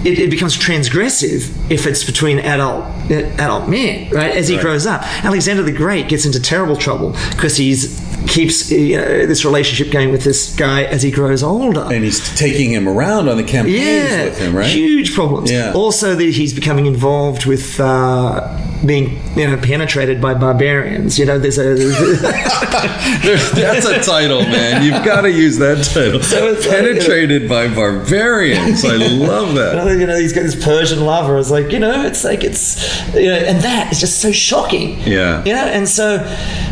[0.04, 4.32] it, it becomes transgressive if it's between adult uh, adult men, right?
[4.36, 4.62] As he Right.
[4.62, 9.44] grows up, Alexander the Great gets into terrible trouble because he's keeps you know, this
[9.44, 11.80] relationship going with this guy as he grows older.
[11.80, 14.66] And he's taking him around on the campaigns Yeah, with him, right?
[14.70, 15.50] huge problems.
[15.50, 15.72] Yeah.
[15.74, 21.18] Also, that he's becoming involved with uh, being, you know, penetrated by barbarians.
[21.18, 21.74] You know, there's a
[23.22, 24.82] That's a title, man.
[24.82, 26.22] You've got to use that title.
[26.22, 28.84] So it's like, Penetrated by barbarians.
[28.84, 29.98] I love that.
[29.98, 31.38] you know, he's got this Persian lover.
[31.38, 34.98] It's like, you know, it's like it's, you know, and that is just so shocking.
[35.00, 35.44] Yeah.
[35.44, 36.18] You know, and so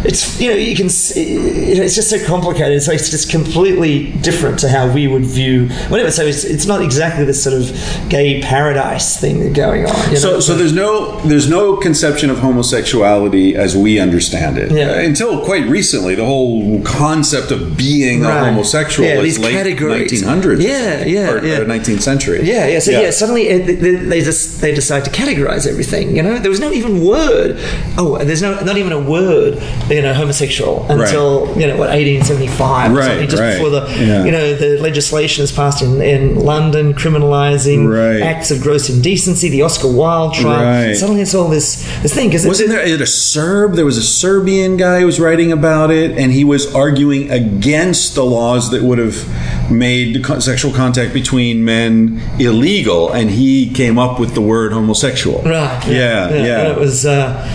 [0.05, 2.83] it's, you know, you can, you know, it's just so complicated.
[2.83, 6.11] So it's just completely different to how we would view whatever.
[6.11, 7.71] So it's, it's not exactly this sort of
[8.09, 9.97] gay paradise thing going on.
[10.07, 10.19] You know?
[10.19, 14.73] So, so there's no there's no conception conception of homosexuality as we understand it.
[14.73, 14.91] Yeah.
[14.93, 19.53] Uh, Until quite recently, the whole concept of being a homosexual Yeah, was these late
[19.53, 20.11] categories.
[20.23, 20.63] 1900s.
[20.63, 21.59] Yeah, yeah, or, yeah.
[21.59, 22.43] or 19th century.
[22.43, 22.79] Yeah, yeah.
[22.79, 26.17] So yeah, suddenly it, they, they just they decide to categorize everything.
[26.17, 27.57] You know, there was no even word.
[27.99, 29.61] Oh, there's no not even a word.
[29.91, 33.53] You know, homosexual until you know what 1875 or Right, something, just right.
[33.55, 34.25] before the Yeah.
[34.25, 38.23] you know the legislation is passed in, in London criminalizing Right.
[38.23, 40.87] acts of gross indecency, the Oscar Wilde trial.
[40.87, 40.97] Right.
[40.97, 43.75] Suddenly it's all this this thing because Wasn't there a Serb?
[43.75, 48.15] There was a Serbian guy who was writing about it, and he was arguing against
[48.15, 54.19] the laws that would have made sexual contact between men illegal, and he came up
[54.19, 55.43] with the word homosexual.
[55.43, 55.87] Right.
[55.87, 56.31] Yeah.
[56.31, 56.61] Yeah.
[56.61, 57.47] And it was, uh,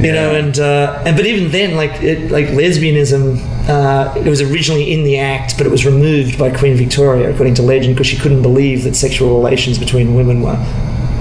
[0.00, 4.40] you know, and uh, and but even then, like it, like lesbianism, uh, it was
[4.40, 8.08] originally in the act, but it was removed by Queen Victoria, according to legend, because
[8.08, 10.56] she couldn't believe that sexual relations between women were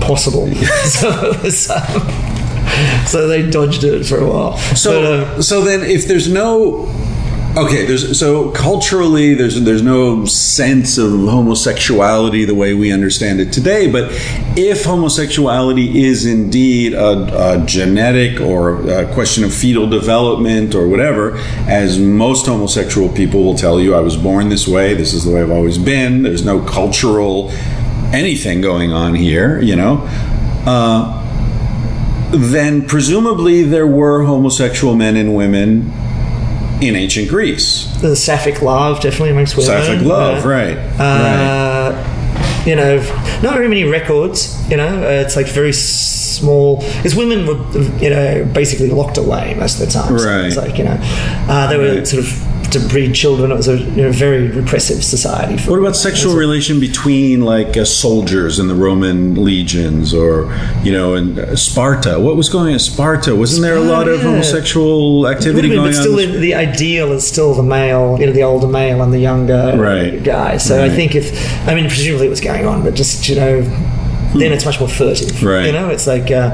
[0.01, 0.47] possible.
[0.85, 1.69] so it was.
[1.69, 2.32] Um,
[3.05, 4.57] so they dodged it for a while.
[4.75, 6.87] So, But, uh, so then, if there's no,
[7.57, 13.51] okay, there's so culturally, there's there's no sense of homosexuality the way we understand it
[13.51, 13.91] today.
[13.91, 14.09] But
[14.57, 21.37] if homosexuality is indeed a, a genetic or a question of fetal development or whatever,
[21.67, 24.93] as most homosexual people will tell you, I was born this way.
[24.93, 26.23] This is the way I've always been.
[26.23, 27.51] There's no cultural
[28.13, 29.61] anything going on here.
[29.61, 30.07] You know.
[30.65, 31.19] Uh,
[32.33, 35.91] then presumably there were homosexual men and women
[36.81, 37.85] in ancient Greece.
[38.01, 39.67] the sapphic love definitely amongst women.
[39.71, 40.75] Sapphic love, Uh, right?
[40.75, 40.99] right.
[40.99, 42.97] Uh, you know,
[43.41, 44.57] not very many records.
[44.69, 46.77] You know, uh, it's like very small.
[46.97, 47.59] Because women were,
[47.99, 50.17] you know, basically locked away most of the time.
[50.17, 50.45] So Right.
[50.45, 50.97] it's like you know,
[51.49, 52.07] uh, they were Right.
[52.07, 52.33] sort of
[52.73, 53.51] to breed children.
[53.51, 55.61] It was a you know, very repressive society.
[55.69, 60.53] What about sexual relation between like uh, soldiers in the Roman legions, or
[60.83, 62.19] you know, in uh, Sparta?
[62.19, 63.35] What was going on in Sparta?
[63.35, 66.31] Wasn't there a lot of homosexual activity Women, going but still, on?
[66.33, 69.73] the, the ideal is still the male, you know, the older male and the younger
[69.77, 70.23] Right.
[70.23, 70.57] guy.
[70.57, 71.31] So I think if,
[71.67, 73.61] I mean, presumably it was going on, but just you know,
[74.33, 75.39] then it's much more furtive.
[75.39, 75.47] Hmm.
[75.47, 75.65] Right.
[75.67, 76.51] You know, it's like uh,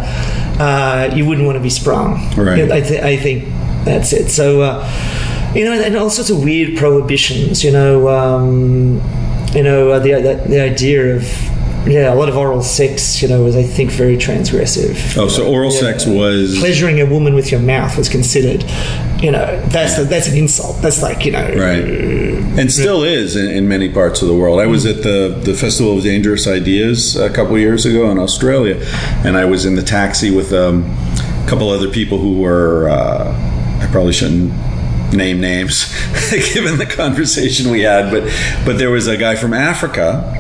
[0.60, 2.16] uh, you wouldn't want to be sprung.
[2.36, 2.72] Right.
[2.72, 3.46] I, th- I think
[3.86, 4.30] that's it.
[4.30, 4.62] So.
[4.62, 5.26] Uh,
[5.56, 7.64] you know, and all sorts of weird prohibitions.
[7.64, 9.02] You know, um,
[9.54, 11.24] you know uh, the, the the idea of
[11.88, 13.22] yeah, a lot of oral sex.
[13.22, 15.18] You know, was I think very transgressive.
[15.18, 15.80] Oh, so oral Yeah.
[15.80, 18.64] sex was pleasuring a woman with your mouth was considered,
[19.22, 20.82] you know, that's that's an insult.
[20.82, 21.84] That's like you know, right,
[22.60, 24.60] and still is in, in many parts of the world.
[24.60, 28.20] I was at the the Festival of Dangerous Ideas a couple of years ago in
[28.20, 28.78] Australia,
[29.26, 32.90] and I was in the taxi with um, a couple other people who were.
[32.90, 34.52] Uh, I probably shouldn't
[35.14, 35.94] name names
[36.54, 38.24] given the conversation we had, but
[38.66, 40.36] but there was a guy from Africa,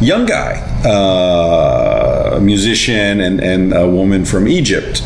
[0.00, 5.02] young guy, uh, a musician, and and a woman from Egypt,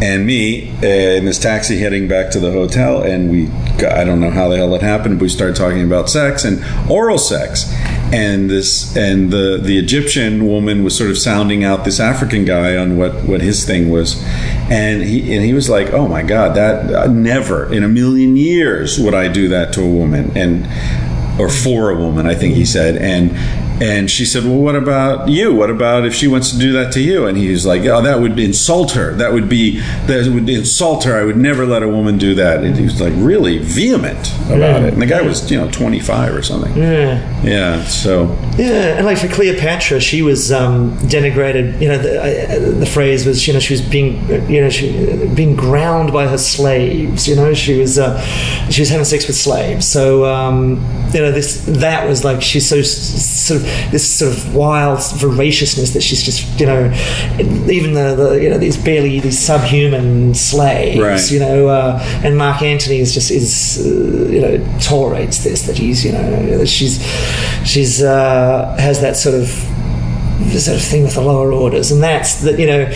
[0.00, 3.46] and me uh, in this taxi heading back to the hotel, and we
[3.78, 6.44] got, I don't know how the hell it happened, but we started talking about sex
[6.44, 7.72] and oral sex.
[8.12, 12.76] And this and the the Egyptian woman was sort of sounding out this African guy
[12.76, 14.22] on what what his thing was,
[14.70, 18.36] and he and he was like, "Oh my God, that uh, never in a million
[18.36, 20.66] years would I do that to a woman," and
[21.38, 23.30] or for a woman, I think he said, and
[23.80, 25.54] and she said, "Well, what about you?
[25.54, 28.02] What about if she wants to do that to you?" And he was like, "Oh,
[28.02, 29.14] that would insult her.
[29.14, 31.16] That would be that would insult her.
[31.16, 34.82] I would never let a woman do that." And he was like really vehement about
[34.82, 34.94] it.
[34.94, 36.76] And the guy was, you know, twenty five or something.
[36.76, 37.84] yeah, Yeah.
[37.84, 38.96] So yeah.
[38.96, 41.80] And like for Cleopatra, she was um, denigrated.
[41.80, 45.28] You know, the, uh, the phrase was, you know, she was being, you know, she
[45.34, 47.28] being ground by her slaves.
[47.28, 48.20] You know, she was uh,
[48.70, 49.86] she was having sex with slaves.
[49.86, 50.80] So um,
[51.14, 55.92] you know, this that was like she's so sort of this sort of wild voraciousness
[55.92, 56.84] that she's just you know,
[57.70, 61.00] even the, the you know these barely these subhuman slaves.
[61.00, 61.30] Right.
[61.30, 65.76] You know, uh, and Mark Antony is just is uh, you know tolerates this that
[65.76, 67.04] he's you know that she's
[67.64, 69.46] she's uh, has that sort of
[70.52, 72.90] this sort of thing with the lower orders, and that's that you know.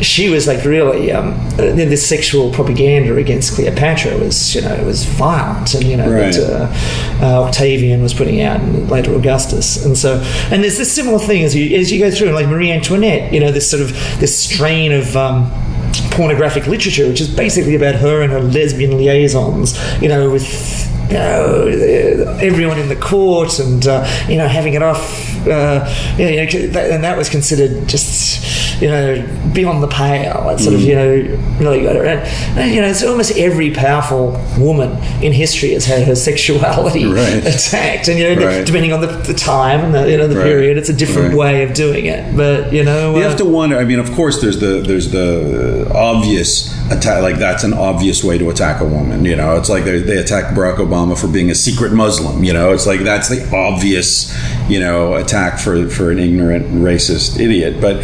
[0.00, 4.84] She was like really um, uh, this sexual propaganda against Cleopatra was you know it
[4.84, 6.32] was violent and you know Right.
[6.32, 6.70] that,
[7.20, 10.20] uh, uh, Octavian was putting out and later Augustus and so
[10.50, 13.40] and there's this similar thing as you as you go through like Marie Antoinette you
[13.40, 13.90] know this sort of
[14.20, 15.50] this strain of um,
[16.10, 20.46] pornographic literature, which is basically about her and her lesbian liaisons, you know, with
[21.08, 21.66] you know
[22.40, 27.04] everyone in the court and uh, you know having it off uh, you know, and
[27.04, 30.48] that was considered just you know beyond the pale.
[30.50, 30.84] It's sort of Mm.
[30.86, 32.06] you know really got it.
[32.06, 34.90] And, and, you know, it's almost every powerful woman
[35.22, 37.44] in history has had her sexuality Right.
[37.44, 38.64] attacked, and you know, Right.
[38.66, 40.44] depending on the, the time and the you know the Right.
[40.44, 42.36] period, it's a different way of doing it.
[42.36, 43.76] But you know, You uh, have to wonder.
[43.78, 47.22] I mean, of course, there's the there's the obvious attack.
[47.22, 49.24] Like that's an obvious way to attack a woman.
[49.24, 52.44] You know, it's like they, they attacked Barack Obama for being a secret Muslim.
[52.44, 54.32] You know, it's like that's the obvious
[54.68, 57.80] you know attack for for an ignorant racist idiot.
[57.80, 57.96] But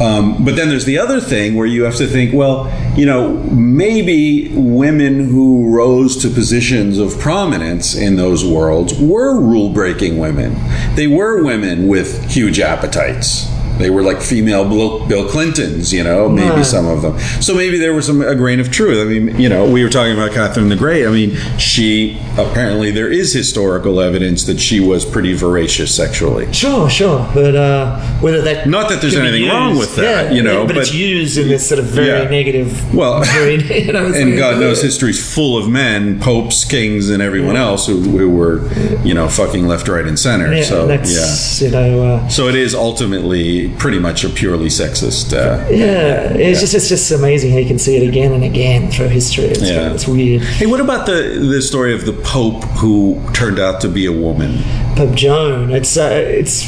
[0.00, 3.34] um, but then there's the other thing where you have to think, well, you know,
[3.50, 10.54] maybe women who rose to positions of prominence in those worlds were rule breaking women.
[10.96, 13.50] They were women with huge appetites.
[13.78, 16.64] They were like female Bill, Bill Clintons, you know, maybe Right.
[16.66, 17.18] some of them.
[17.40, 18.98] So maybe there was some a grain of truth.
[18.98, 21.06] I mean, you know, we were talking about Catherine the Great.
[21.06, 26.52] I mean, she apparently there is historical evidence that she was pretty voracious sexually.
[26.52, 30.66] Sure, sure, but uh, whether that Not that there's anything wrong with that, you know,
[30.66, 32.28] but, it's used in this sort of very Yeah.
[32.30, 32.94] negative.
[32.94, 37.56] Well, very, you know, and God knows history's full of men, popes, kings, and everyone
[37.56, 38.68] else who, who were,
[39.04, 40.52] you know, fucking left, right, and center.
[40.54, 41.66] Yeah, so that's yeah.
[41.66, 42.04] you know.
[42.04, 45.32] Uh, So it is ultimately pretty much a purely sexist.
[45.32, 48.90] Uh, yeah, it's just it's just amazing how you can see it again and again
[48.90, 49.44] through history.
[49.44, 49.92] It's, Yeah.
[49.92, 50.42] it's weird.
[50.42, 54.12] Hey, what about the the story of the Pope who turned out to be a
[54.12, 54.58] woman?
[54.96, 55.70] Pope Joan.
[55.70, 56.64] It's uh, it's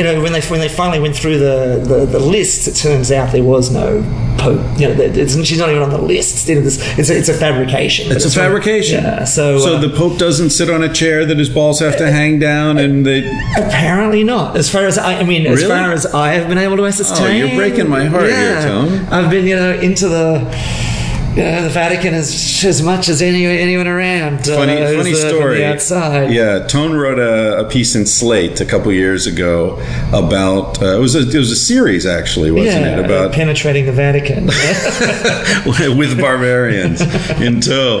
[0.00, 3.12] you know when they when they finally went through the, the, the lists, it turns
[3.12, 4.02] out there was no
[4.38, 4.62] Pope.
[4.80, 6.48] You know, it's, she's not even on the list.
[6.48, 8.10] It's, it's, it's, a, it's a fabrication.
[8.10, 9.04] It's a from- fabrication.
[9.04, 9.24] Yeah.
[9.24, 12.10] So so uh, the Pope doesn't sit on a chair that his balls have to
[12.10, 13.28] hang down, and they.
[13.58, 14.56] Apparently not.
[14.56, 17.26] As far as I, I mean, as far as I have been able to ascertain.
[17.26, 18.88] Oh, you're breaking my heart here, Tone.
[19.12, 20.89] I've been, you know, into the.
[21.36, 24.44] Know, the Vatican as as much as any anyone around.
[24.44, 25.58] Funny, uh, funny uh, story.
[25.58, 26.32] the outside.
[26.32, 29.80] Yeah, Tone wrote a, a piece in Slate a couple years ago
[30.12, 33.04] about uh, it was a it was a series actually, wasn't Yeah, it?
[33.04, 34.46] About penetrating the Vatican.
[35.96, 37.00] with barbarians
[37.40, 38.00] in tow.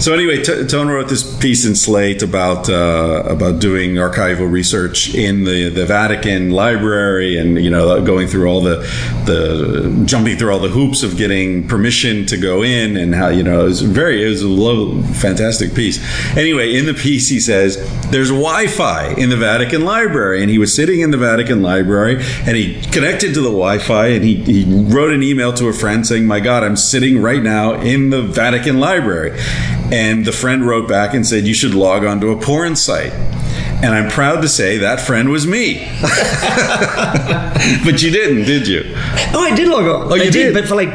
[0.00, 5.14] So anyway, T- Tone wrote this piece in Slate about uh, about doing archival research
[5.14, 8.76] in the, the Vatican library, and you know going through all the
[9.26, 13.42] the jumping through all the hoops of getting permission to go in, and how you
[13.42, 16.00] know it was very it was a low, fantastic piece.
[16.34, 17.76] Anyway, in the piece he says
[18.10, 22.56] there's Wi-Fi in the Vatican library, and he was sitting in the Vatican library, and
[22.56, 26.26] he connected to the Wi-Fi, and he, he wrote an email to a friend saying,
[26.26, 29.38] "My God, I'm sitting right now in the Vatican library."
[29.92, 33.12] And the friend wrote back and said, You should log on to a porn site.
[33.82, 35.78] And I'm proud to say that friend was me.
[37.84, 38.82] but you didn't, did you?
[39.32, 40.12] Oh, I did log on.
[40.12, 40.52] Oh, you I did?
[40.52, 40.90] but for like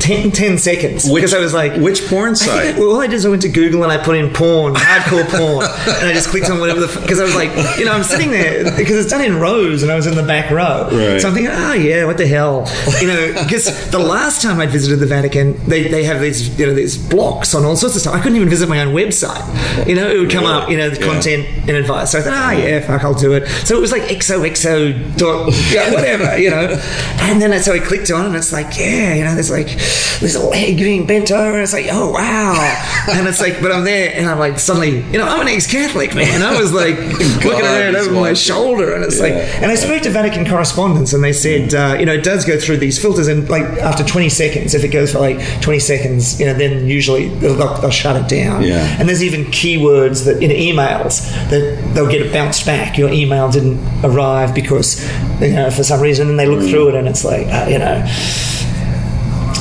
[0.00, 1.04] 10, 10 seconds.
[1.08, 2.76] Which- because I was like, which porn site?
[2.76, 5.26] Well, all I did is I went to Google and I put in porn, hardcore
[5.28, 5.64] porn,
[6.00, 8.30] and I just clicked on whatever the because I was like, you know, I'm sitting
[8.30, 11.20] there because it's done in rows and I was in the back row, Right.
[11.20, 12.68] so I'm thinking, oh yeah, what the hell,
[13.00, 13.32] you know?
[13.44, 16.96] Because the last time I visited the Vatican, they, they have these you know these
[16.98, 18.14] blocks on all sorts of stuff.
[18.14, 19.44] I couldn't even visit my own website.
[19.88, 21.06] You know, it would come up, you know, the Yeah.
[21.06, 22.12] content and advice.
[22.12, 23.48] So I thought, ah, yeah, fuck, I'll do it.
[23.66, 26.78] So it was like XOXO dot yeah, whatever, you know.
[27.20, 29.68] And then I, so I clicked on and it's like, yeah, you know, there's like
[30.20, 32.80] there's a leg being bent over and it's like, oh wow.
[33.14, 36.14] And it's like, but I'm there and I'm like suddenly, you know, I'm an ex-Catholic
[36.14, 36.42] man.
[36.42, 36.96] I was like
[37.44, 41.22] looking he's over my shoulder and it's like, and I spoke to Vatican correspondents and
[41.22, 44.30] they said, uh, you know, it does go through these filters and like after 20
[44.30, 48.16] seconds, if it goes for like 20 seconds, you know, then usually they'll, they'll, shut
[48.16, 48.62] it down.
[48.62, 48.96] Yeah.
[48.98, 52.98] And there's even keywords that in emails that they'll get it bounced back.
[52.98, 55.04] Your email didn't arrive because,
[55.40, 57.78] you know, for some reason, and they look through it and it's like, uh, you
[57.78, 58.04] know,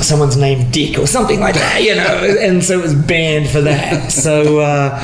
[0.03, 3.61] someone's name Dick or something like that, you know, and so it was banned for
[3.61, 4.11] that.
[4.11, 4.99] So, uh,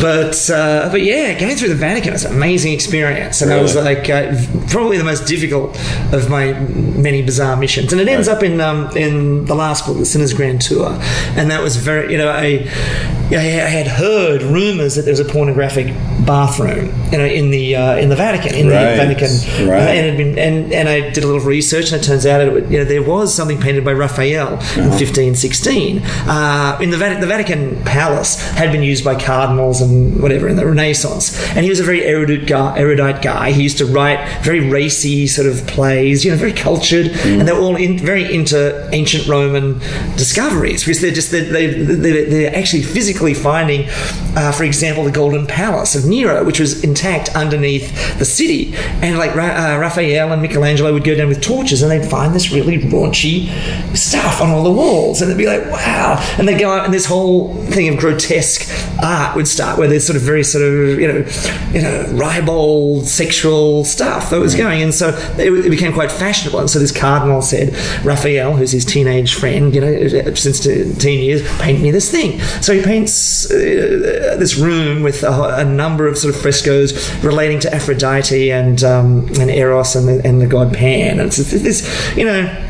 [0.00, 3.74] but uh, but yeah, going through the Vatican was an amazing experience, and it was
[3.74, 4.34] like uh,
[4.68, 5.76] probably the most difficult
[6.12, 7.92] of my many bizarre missions.
[7.92, 10.88] And it ends up in um, in the last book, the Sinner's Grand Tour,
[11.36, 12.68] and that was very, you know, I
[13.30, 15.94] I had heard rumors that there was a pornographic
[16.26, 19.80] bathroom, you know, in the uh, in the Vatican, in Right, the Vatican, right.
[19.80, 22.78] and been, and, and I did a little research, and it turns out it, you
[22.78, 27.84] know there was something painted by Raphael in 1516 uh, in the, Vatican, the Vatican
[27.84, 31.84] Palace had been used by cardinals and whatever in the Renaissance, and he was a
[31.84, 32.78] very erudite guy.
[32.78, 33.52] Erudite guy.
[33.52, 37.58] He used to write very racy sort of plays, you know, very cultured, and they're
[37.58, 39.78] all in, very into ancient Roman
[40.16, 43.88] discoveries because they're just they're, they, they're, they're actually physically finding,
[44.36, 49.18] uh, for example, the Golden Palace of Nero, which was intact underneath the city, and
[49.18, 52.52] like Ra- uh, Raphael and Michelangelo would go down with torches and they'd find this
[52.52, 53.48] really raunchy
[53.96, 56.84] stuff stuff on all the walls, and they'd be like, wow, and they'd go out,
[56.84, 58.68] and this whole thing of grotesque
[59.02, 61.26] art would start, where there's sort of very sort of you know,
[61.72, 65.08] you know, ribald sexual stuff that was going, and so
[65.38, 66.58] it, it became quite fashionable.
[66.58, 67.74] And so this cardinal said,
[68.04, 72.40] Raphael, who's his teenage friend, you know, since teen years, paint me this thing.
[72.60, 77.60] So he paints uh, this room with a, a number of sort of frescoes relating
[77.60, 81.18] to Aphrodite and um, and Eros and the, and the god Pan.
[81.18, 82.68] And it's this, you know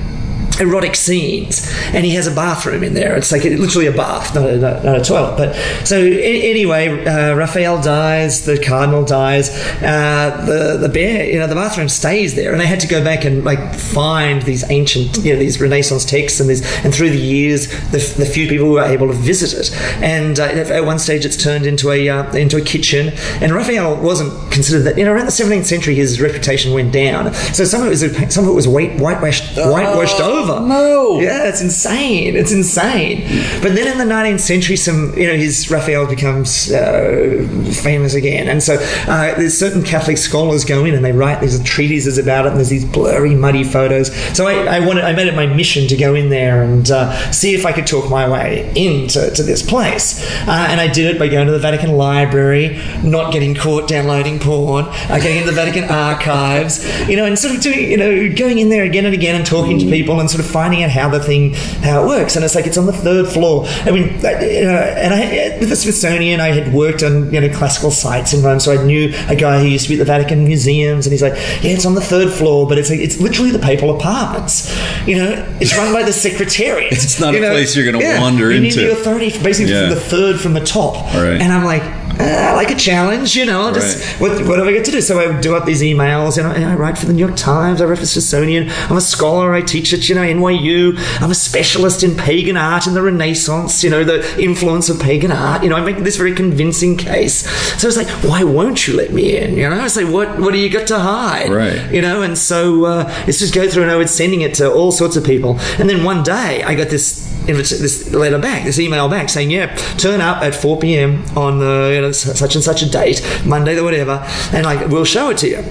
[0.60, 3.16] erotic scenes and he has a bathroom in there.
[3.16, 5.36] It's like literally a bath not a, not, not a toilet.
[5.36, 5.54] But
[5.86, 9.50] so anyway uh, raphael dies the cardinal dies
[9.82, 12.52] uh, the the bear you know the bathroom stays there.
[12.52, 16.04] And they had to go back and like find these ancient you know these renaissance
[16.04, 19.14] texts and these and through the years the, the few people who were able to
[19.14, 19.74] visit it.
[20.02, 23.12] And uh, at one stage it's turned into a uh, into a kitchen.
[23.40, 27.32] And raphael wasn't considered that you know around the 17th century his reputation went down.
[27.34, 31.20] So some of it was some of it was white, whitewashed whitewashed over no.
[31.20, 32.36] yeah, it's insane.
[32.36, 33.22] It's insane.
[33.62, 37.46] But then in the 19th century, some you know his Raphael becomes uh,
[37.82, 38.74] famous again, and so
[39.08, 42.56] uh, there's certain Catholic scholars go in and they write these treatises about it, and
[42.56, 44.14] there's these blurry, muddy photos.
[44.36, 47.32] So I, I wanted, I made it my mission to go in there and uh,
[47.32, 51.14] see if I could talk my way into to this place, uh, and I did
[51.14, 55.50] it by going to the Vatican Library, not getting caught downloading porn, uh, going into
[55.50, 59.04] the Vatican archives, you know, and sort of doing, you know, going in there again
[59.04, 62.02] and again and talking to people and sort of finding out how the thing how
[62.02, 62.36] it works.
[62.36, 63.66] And it's like it's on the third floor.
[63.86, 65.22] I mean, you know, and I
[65.54, 68.72] uh, with the Smithsonian, I had worked on you know classical sites in Rome, so
[68.72, 71.34] I knew a guy who used to be at the Vatican museums, and he's like,
[71.62, 74.68] yeah, it's on the third floor, but it's like, it's literally the papal apartments.
[75.06, 76.92] You know, it's run by the secretariat.
[77.02, 77.50] It's not you a know?
[77.50, 78.76] place you're gonna Yeah, wander you into.
[78.80, 79.88] need the authority, basically Yeah.
[79.88, 80.94] from the third from the top.
[81.14, 81.40] Right.
[81.40, 81.82] And I'm like.
[82.20, 83.62] Uh, I like a challenge, you know.
[83.62, 84.20] I'll just Right.
[84.20, 85.00] what, what do I get to do?
[85.00, 87.36] So I do up these emails, and I, and I write for the New York
[87.36, 87.80] Times.
[87.80, 88.70] I write for Smithsonian.
[88.90, 89.52] I'm a scholar.
[89.54, 90.94] I teach at you know NYU.
[91.20, 93.82] I'm a specialist in pagan art and the Renaissance.
[93.82, 95.62] You know the influence of pagan art.
[95.62, 97.48] You know I make this very convincing case.
[97.80, 99.56] So it's like, why won't you let me in?
[99.56, 101.50] You know, it's like, what what do you got to hide?
[101.50, 101.90] Right.
[101.92, 104.70] You know, and so uh, it's just go through, and I was sending it to
[104.72, 105.58] all sorts of people.
[105.78, 109.74] And then one day, I got this this letter back, this email back saying, "Yeah,
[109.96, 111.24] turn up at 4 p.m.
[111.36, 115.38] on the such and such a date, Monday or whatever, and like we'll show it
[115.38, 115.64] to you."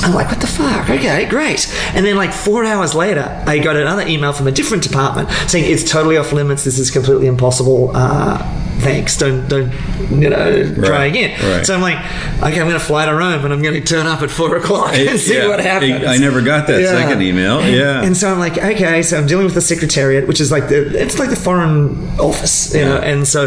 [0.00, 0.88] I'm like, what the fuck?
[0.88, 1.68] Okay, great.
[1.92, 5.70] And then, like four hours later, I got another email from a different department saying
[5.70, 6.62] it's totally off limits.
[6.62, 7.90] This is completely impossible.
[7.92, 8.38] Uh,
[8.80, 9.16] thanks.
[9.18, 9.72] Don't don't
[10.10, 11.30] you know try Right, again.
[11.56, 11.66] right.
[11.66, 14.06] So I'm like, okay, I'm going to fly to Rome and I'm going to turn
[14.06, 15.48] up at four o'clock and see Yeah.
[15.48, 16.04] what happens.
[16.06, 17.60] I never got that second email.
[17.68, 18.02] Yeah.
[18.02, 21.00] And so I'm like, okay, so I'm dealing with the secretariat, which is like the
[21.00, 22.98] it's like the foreign office, you know.
[22.98, 23.46] And so,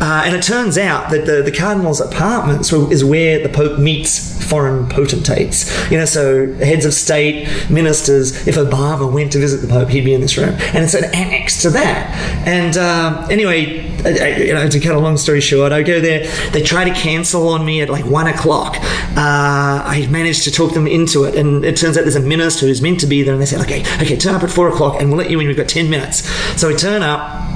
[0.00, 4.34] uh, and it turns out that the the cardinal's apartments is where the pope meets
[4.46, 5.66] foreign potentates.
[5.90, 8.46] You know, so heads of state, ministers.
[8.46, 11.04] If Obama went to visit the pope, he'd be in this room, and it's an
[11.14, 12.10] annex to that.
[12.46, 16.26] And um, anyway, I, I- know, to cut a long story short, I go there.
[16.50, 18.76] They try to cancel on me at like one o'clock.
[18.76, 22.66] Uh, I managed to talk them into it, and it turns out there's a minister
[22.66, 25.00] who's meant to be there, and they said, "Okay, okay, turn up at four o'clock,
[25.00, 25.46] and we'll let you in.
[25.46, 26.28] We've got ten minutes."
[26.60, 27.55] So I turn up.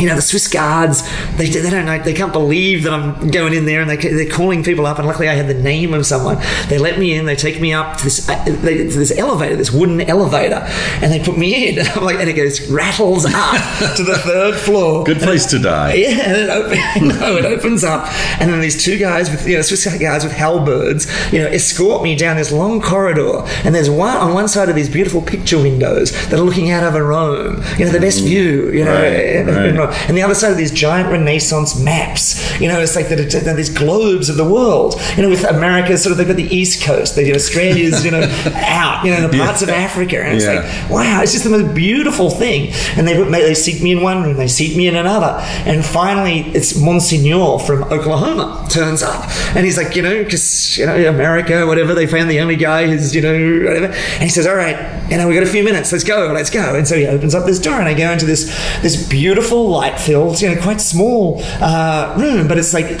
[0.00, 1.02] You know the Swiss guards.
[1.36, 2.02] They, they don't know.
[2.02, 4.98] They can't believe that I'm going in there, and they, they're calling people up.
[4.98, 6.38] And luckily, I had the name of someone.
[6.68, 7.26] They let me in.
[7.26, 10.62] They take me up to this uh, they, to this elevator, this wooden elevator,
[11.02, 11.78] and they put me in.
[11.80, 15.04] And I'm like, and it goes rattles up to the third floor.
[15.04, 15.94] Good place to die.
[16.00, 18.06] Yeah, and it, op- no, it opens up,
[18.40, 22.02] and then these two guys with you know Swiss guards with halberds, you know, escort
[22.02, 23.42] me down this long corridor.
[23.64, 26.84] And there's one on one side of these beautiful picture windows that are looking out
[26.84, 27.62] over Rome.
[27.78, 28.70] You know, the best view.
[28.70, 29.89] You know, Right, right.
[30.08, 32.58] And the other side of these giant Renaissance maps.
[32.60, 34.94] You know, it's like the, the, the- these globes of the world.
[35.16, 37.16] You know, with America, sort of they've got the East Coast.
[37.16, 38.20] They, Australia's you know
[38.54, 39.04] out.
[39.04, 40.60] You know, the parts of Africa, and it's Yeah.
[40.60, 42.72] like wow, it's just the most beautiful thing.
[42.96, 45.84] And they put, they seat me in one room, they seat me in another, and
[45.84, 49.24] finally it's Monsignor from Oklahoma turns up,
[49.56, 51.94] and he's like, you know, because you know America, whatever.
[51.94, 53.32] They found the only guy who's you know
[53.66, 56.32] whatever, and he says, all right, you know, we got a few minutes, let's go,
[56.32, 56.74] let's go.
[56.76, 58.44] And so he opens up this door, and I go into this
[58.82, 63.00] this beautiful light filled, you know, quite small uh, room, but it's like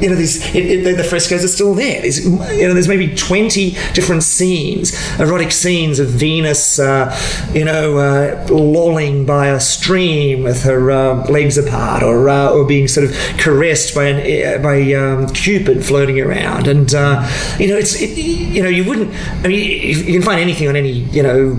[0.00, 2.02] you know, these it, it, the, frescoes are still there.
[2.02, 7.16] There's, you know, there's maybe twenty different scenes, erotic scenes of Venus, uh,
[7.54, 12.66] you know, uh, lolling by a stream with her uh, legs apart, or uh, or
[12.66, 17.26] being sort of caressed by an uh, by um, Cupid floating around, and uh,
[17.58, 19.14] you know, it's it, you know, you wouldn't.
[19.44, 21.54] I mean, you can find anything on any you know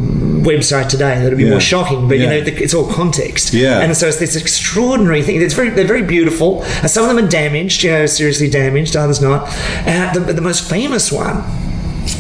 [0.46, 1.52] website today that'll be Yeah.
[1.52, 2.34] more shocking, but Yeah.
[2.34, 3.54] you know, it's all context.
[3.54, 3.80] Yeah.
[3.82, 5.41] and so it's this extraordinary thing.
[5.41, 6.64] It's very, they're very beautiful.
[6.88, 8.96] Some of them are damaged, you know, seriously damaged.
[8.96, 9.48] Others not.
[9.86, 11.43] Uh, the, the most famous one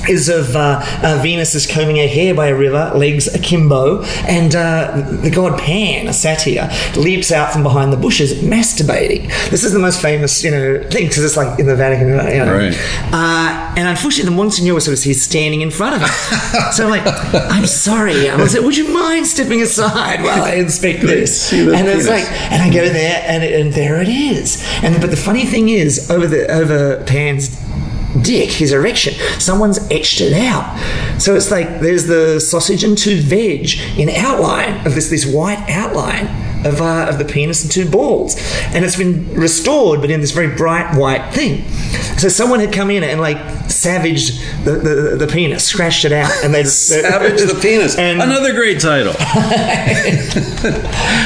[0.09, 4.55] is of uh, uh, Venus is combing her hair by a river, legs akimbo, and
[4.55, 9.27] uh, the god Pan, a satyr, leaps out from behind the bushes masturbating.
[9.49, 12.45] This is the most famous, you know, thing because it's like in the Vatican, you
[12.45, 12.55] know.
[12.55, 12.77] Right.
[13.13, 16.75] Uh, and unfortunately, the Monsignor was sort of he's standing in front of us.
[16.77, 17.03] so I'm like,
[17.51, 18.29] I'm sorry.
[18.29, 21.51] I was like, would you mind stepping aside while I inspect this?
[21.53, 24.63] And it's like, and I go there, and, and there it is.
[24.81, 27.64] And but the funny thing is, over the over Pan's
[28.25, 30.65] dick, his erection, someone's etched it out.
[31.21, 35.63] So it's like there's the sausage and two veg in outline of this this white
[35.69, 38.35] outline of, uh, of the penis and two balls,
[38.73, 41.63] and it's been restored, but in this very bright white thing.
[42.17, 43.37] So someone had come in and like
[43.69, 47.97] savaged the, the, the penis, scratched it out, and they Savage the penis.
[47.97, 49.13] And- Another great title.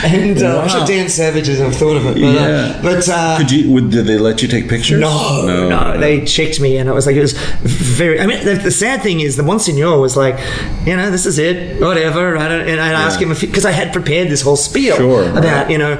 [0.02, 0.62] And uh, Wow.
[0.62, 2.14] I'm sure Dan Savage has have thought of it.
[2.16, 2.40] But, Yeah.
[2.40, 3.72] uh, but uh, Could you?
[3.72, 5.00] Would, did they let you take pictures?
[5.00, 8.20] No, no, no They checked me, and it was like it was very.
[8.20, 10.38] I mean, the, the sad thing is, the Monsignor was like,
[10.86, 12.38] you know, this is it, whatever.
[12.38, 15.70] I don't, and I asked him because I had prepared this whole spiel Sure, about
[15.70, 15.98] you know.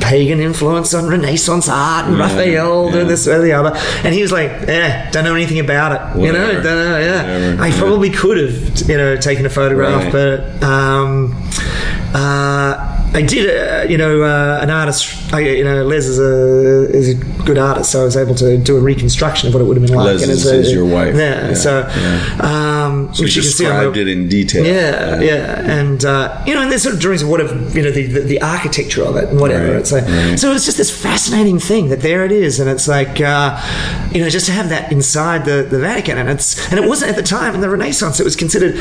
[0.00, 2.92] Pagan influence on Renaissance art and Yeah, Raphael yeah.
[2.92, 6.18] doing this or the other, and he was like, "Eh, don't know anything about it."
[6.22, 7.22] You know, don't know, yeah.
[7.22, 7.78] Whatever, I yeah.
[7.78, 10.12] probably could have, you know, taken a photograph, Right.
[10.12, 11.36] but um,
[12.14, 15.32] uh, I did, uh, you know, uh, an artist.
[15.34, 18.56] I, you know, Les is a is a good artist, so I was able to
[18.56, 20.06] do a reconstruction of what it would have been like.
[20.06, 21.16] Les and is- a- is your wife.
[21.16, 21.48] Yeah.
[21.48, 22.84] Yeah, so, yeah.
[22.84, 24.64] um, So which you can see described it in detail.
[24.64, 27.82] yeah, yeah, and uh, you know, and there's sort of drawings of what of you
[27.82, 29.64] know the, the, the architecture of it and whatever.
[29.72, 30.38] Right, It's like right.
[30.38, 33.60] so it's just this fascinating thing that there it is, and it's like uh,
[34.12, 37.10] you know just to have that inside the, the Vatican, and it's and it wasn't
[37.10, 38.20] at the time in the Renaissance.
[38.20, 38.76] It was considered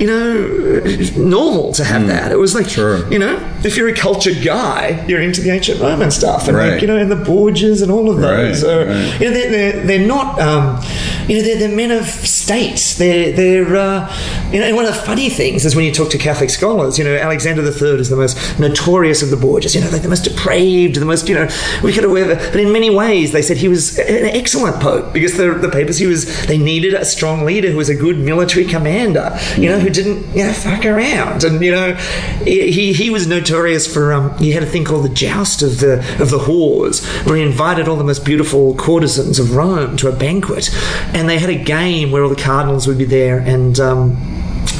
[0.00, 2.32] you know normal to have that.
[2.32, 2.68] It was like.
[2.68, 3.10] Sure.
[3.12, 6.72] you know if you're a cultured guy, you're into the ancient Roman stuff, and Right.
[6.72, 8.24] like you know and the Borgias and all of those.
[8.24, 9.20] Right, So, right.
[9.20, 10.82] You know they're, they're, they're not um,
[11.28, 12.96] you know they're, they're men of state.
[12.98, 16.10] They're they're uh, you know and one of the funny things is when you talk
[16.10, 19.74] to Catholic scholars, you know Alexander III is the most notorious of the Borgias.
[19.74, 21.48] You know like the most depraved, the most you know
[21.82, 22.36] wicked or whatever.
[22.36, 26.06] But in many ways, they said he was an excellent pope because the the papacy
[26.06, 29.38] was they needed a strong leader who was a good military commander.
[29.56, 31.94] You know who didn't you know fuck around and you know
[32.44, 33.49] he he was notorious
[33.86, 37.36] for um he had a thing called the joust of the of the whores where
[37.36, 40.70] he invited all the most beautiful courtesans of Rome to a banquet.
[41.14, 44.16] And they had a game where all the cardinals would be there and um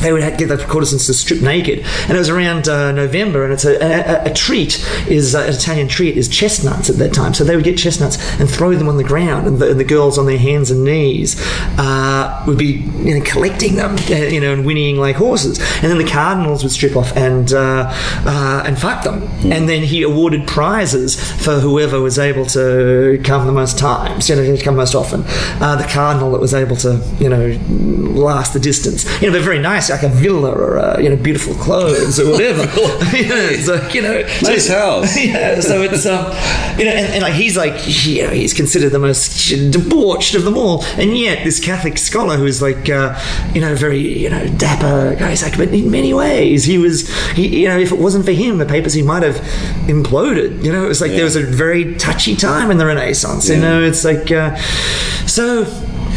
[0.00, 3.44] they would get the courtesans to strip naked, and it was around uh, November.
[3.44, 7.12] And it's a, a, a treat is uh, an Italian treat is chestnuts at that
[7.12, 7.34] time.
[7.34, 9.84] So they would get chestnuts and throw them on the ground, and the, and the
[9.84, 11.36] girls on their hands and knees
[11.78, 15.58] uh, would be you know collecting them, uh, you know, and whinnying like horses.
[15.58, 19.22] And then the cardinals would strip off and uh, uh, and fuck them,
[19.52, 24.36] and then he awarded prizes for whoever was able to come the most times, you
[24.36, 25.22] know, come most often.
[25.60, 29.42] Uh, the cardinal that was able to you know last the distance, you know, but
[29.42, 32.62] very nice, like a villa or a, you know beautiful clothes or whatever.
[33.16, 35.18] yeah, it's like you know, Nice so- house.
[35.24, 36.26] yeah, so it's um,
[36.78, 37.74] you know, and, and like he's like,
[38.06, 42.36] you know, he's considered the most debauched of them all, and yet this Catholic scholar
[42.36, 43.18] who's like, uh,
[43.54, 47.08] you know, very you know dapper guy, he's like, but in many ways he was,
[47.32, 49.36] he, you know, if it wasn't for him, the papacy might have
[49.86, 50.62] imploded.
[50.64, 53.48] You know, it was like there was a very touchy time in the Renaissance.
[53.48, 54.56] You know, it's like, uh,
[55.26, 55.64] so.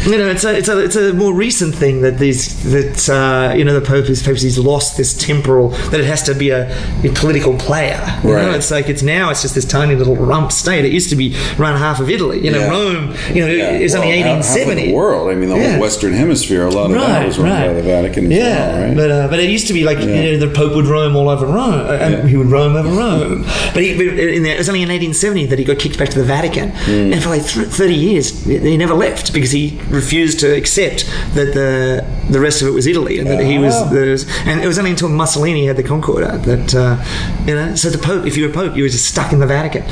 [0.06, 3.54] You know, it's a it's a it's a more recent thing that these that uh,
[3.54, 6.68] you know the Pope is papacy's lost this temporal that it has to be a,
[7.04, 8.00] a political player.
[8.22, 8.54] You know, Right.
[8.56, 10.84] it's like it's now it's just this tiny little rump state.
[10.84, 12.44] It used to be run half of Italy.
[12.44, 12.70] You know, Yeah.
[12.70, 13.14] Rome.
[13.32, 15.30] You know, Yeah, it's only well, half- eighteen of the world.
[15.30, 15.72] I mean, the Yeah.
[15.72, 16.66] whole Western Hemisphere.
[16.66, 18.30] A lot of that was run by the Vatican.
[18.30, 18.44] Yeah,
[18.76, 18.96] well, right?
[18.96, 20.20] but uh, but it used to be like Yeah.
[20.22, 23.44] you know the Pope would roam all over Rome, uh, he would roam over Rome.
[23.72, 26.18] But he, in the, it was only in 1870 that he got kicked back to
[26.18, 27.12] the Vatican, Hmm.
[27.12, 31.04] and for like th- 30 years he never left because he refused to accept
[31.34, 33.84] that the the rest of it was Italy and that he was, Ah.
[33.90, 36.96] there was and it was only until Mussolini had the Concordat that uh,
[37.46, 37.74] you know.
[37.74, 39.84] So the Pope, if you were Pope, you were just stuck in the Vatican,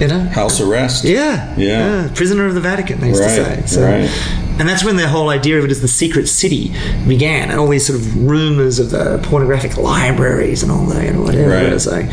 [0.00, 0.20] you know.
[0.34, 1.04] House arrest.
[1.04, 2.08] Yeah, Yeah.
[2.14, 3.00] prisoner of the Vatican.
[3.00, 3.42] They used to say.
[3.56, 4.10] Right, So, right.
[4.58, 6.72] And that's when the whole idea of it as the secret city
[7.06, 11.22] began, and all these sort of rumors of the pornographic libraries and all that, and
[11.22, 11.50] whatever.
[11.50, 12.06] Right, It's like,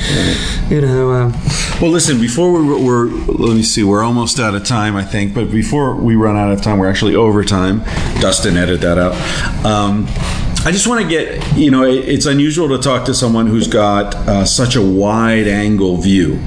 [0.69, 1.33] you know, um,
[1.81, 2.19] Well, listen.
[2.19, 3.83] Before we, we're, let me see.
[3.83, 5.33] We're almost out of time, I think.
[5.33, 7.79] But before we run out of time, we're actually over time.
[8.19, 9.13] Dustin, edit that out.
[9.65, 10.05] Um,
[10.65, 11.55] I just want to get.
[11.57, 15.47] You know, it, it's unusual to talk to someone who's got uh, such a wide
[15.47, 16.39] angle view.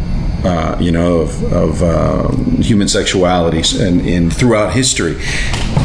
[0.44, 2.30] Uh, you know, of, of uh,
[2.62, 5.16] human sexuality and in throughout history.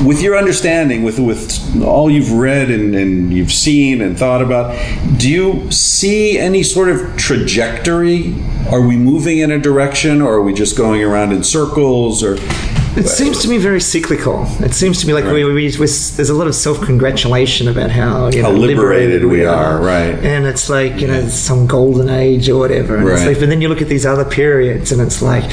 [0.01, 4.75] With your understanding, with with all you've read and, and you've seen and thought about,
[5.17, 8.35] do you see any sort of trajectory?
[8.69, 12.21] Are we moving in a direction, or are we just going around in circles?
[12.21, 12.37] Or
[12.95, 14.45] It seems to me very cyclical.
[14.59, 17.89] It seems to me like we, we, we, there's a lot of self congratulation about
[17.89, 20.13] how you How know, liberated we are, right.
[20.23, 22.95] And it's like you know some golden age or whatever.
[22.97, 23.29] And it's Right.
[23.29, 25.43] like, but then you look at these other periods, and it's like,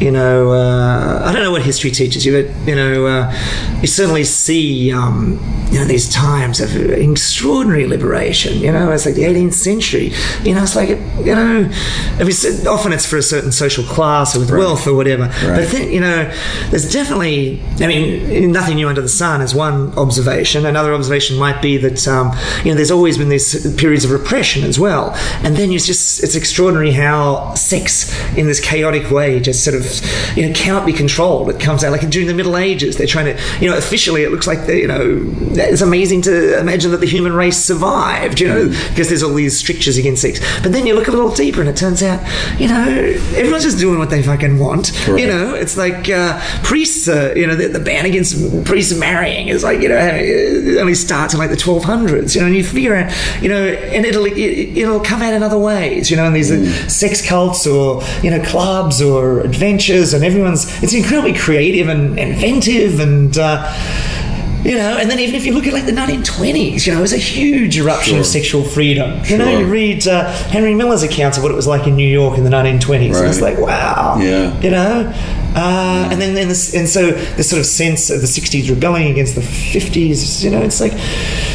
[0.00, 3.32] you know, uh, I don't know what history teaches you, but you know, uh,
[3.80, 5.38] you certainly see, um,
[5.70, 8.58] you know, these times of extraordinary liberation.
[8.58, 10.12] You know, it's like the 18th century.
[10.42, 11.70] You know, it's like you know,
[12.18, 15.28] I mean, often it's for a certain social class or with wealth or whatever.
[15.42, 16.30] But then, you know,
[16.72, 20.64] there's definitely, I mean, nothing new under the sun is one observation.
[20.64, 22.32] Another observation might be that, um,
[22.64, 25.10] you know, there's always been these periods of repression as well.
[25.44, 29.84] And then it's just, it's extraordinary how sex in this chaotic way just sort of,
[30.34, 31.50] you know, cannot be controlled.
[31.50, 34.30] It comes out like during the Middle Ages, they're trying to, you know, officially it
[34.30, 35.20] looks like, they, you know,
[35.50, 39.58] it's amazing to imagine that the human race survived, you know, because there's all these
[39.58, 40.40] strictures against sex.
[40.62, 42.18] But then you look a little deeper and it turns out,
[42.58, 42.88] you know,
[43.36, 44.90] everyone's just doing what they fucking want.
[45.06, 49.48] You know, it's like uh, priests, uh, you know, the, the ban against priests marrying
[49.48, 52.64] is like, you know, it only starts in like the 1200s, you know, and you
[52.64, 56.24] figure out, you know, and it'll, it, it'll come out in other ways, you know,
[56.24, 61.34] and these uh, sex cults or, you know, clubs or adventures and everyone's, it's incredibly
[61.34, 63.72] creative and inventive and, uh,
[64.64, 67.02] you know, and then even if you look at like the 1920s, you know, it
[67.02, 69.20] was a huge eruption of sexual freedom.
[69.24, 72.06] You know, you read uh, Henry Miller's accounts of what it was like in New
[72.06, 74.18] York in the 1920s, and it's like, wow.
[74.20, 74.56] Yeah.
[74.60, 75.12] You know?
[75.54, 79.10] Uh, and then, then this, and so this sort of sense of the 60s rebelling
[79.10, 80.92] against the 50s, you know, it's like,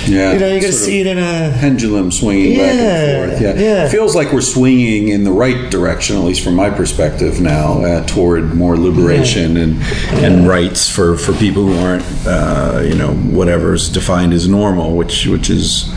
[0.08, 1.58] Yeah, you know, you got to see it in a.
[1.60, 3.42] pendulum swinging back and forth.
[3.42, 3.54] Yeah.
[3.56, 3.86] yeah.
[3.86, 7.84] It feels like we're swinging in the right direction, at least from my perspective now,
[7.84, 9.82] uh, toward more liberation and
[10.24, 15.26] and rights for, for people who aren't, uh, you know, whatever's defined as normal, which
[15.28, 15.92] which is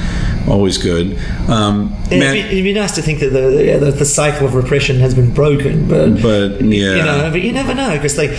[0.49, 1.18] always good.
[1.49, 4.55] Um, It'd man- be, it'd be nice to think that the, the the cycle of
[4.55, 8.30] repression has been broken, but but yeah, you know, but you never know because like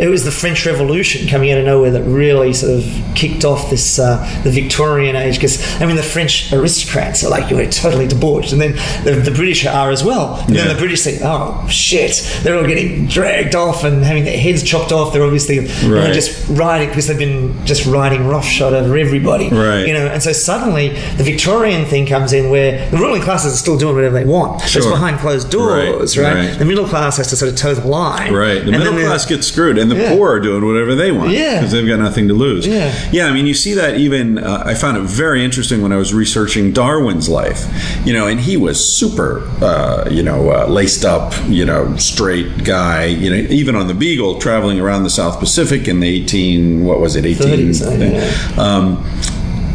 [0.00, 2.84] it was the French Revolution coming out of nowhere that really sort of
[3.14, 5.34] kicked off this uh, the Victorian age.
[5.34, 8.72] Because I mean, the French aristocrats are like you were totally debauched, and then
[9.04, 10.36] the, the British are as well.
[10.46, 10.64] And Yeah.
[10.64, 14.62] then the British say, "Oh shit, they're all getting dragged off and having their heads
[14.62, 16.14] chopped off." They're obviously Right.
[16.14, 19.86] just riding because they've been just riding roughshod over everybody, Right.
[19.86, 23.56] You know, and so suddenly the Victorian thing comes in where the ruling classes are
[23.56, 24.60] still doing whatever they want.
[24.62, 24.82] Sure.
[24.82, 26.48] It's behind closed doors, Right, right?
[26.50, 26.58] right.
[26.58, 28.64] The middle class has to sort of toe the line, Right.
[28.64, 30.10] The And middle class gets screwed, and the Yeah.
[30.14, 31.56] poor are doing whatever they want Yeah.
[31.60, 32.66] because they've got nothing to lose.
[32.66, 32.92] Yeah.
[33.10, 33.26] Yeah.
[33.28, 36.12] I mean, you see that even, uh, I found it very interesting when I was
[36.12, 37.64] researching Darwin's life,
[38.04, 42.64] you know, and he was super, uh, you know, uh, laced up, you know, straight
[42.64, 46.84] guy, you know, even on the Beagle, traveling around the South Pacific in the 18,
[46.84, 47.72] what was it, 18?
[47.72, 48.62] 30s, yeah.
[48.62, 49.04] um,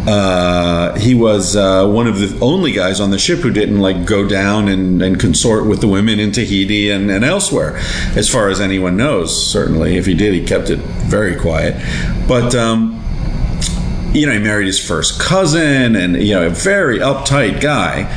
[0.06, 4.06] uh, he was uh, one of the only guys on the ship who didn't like
[4.06, 7.78] go down and, and consort with the women in Tahiti and, and elsewhere,
[8.16, 9.49] as far as anyone knows.
[9.51, 11.76] Certainly, if he did, he kept it very quiet.
[12.28, 13.01] But um,
[14.14, 18.08] you know, he married his first cousin, and you know, a very uptight guy.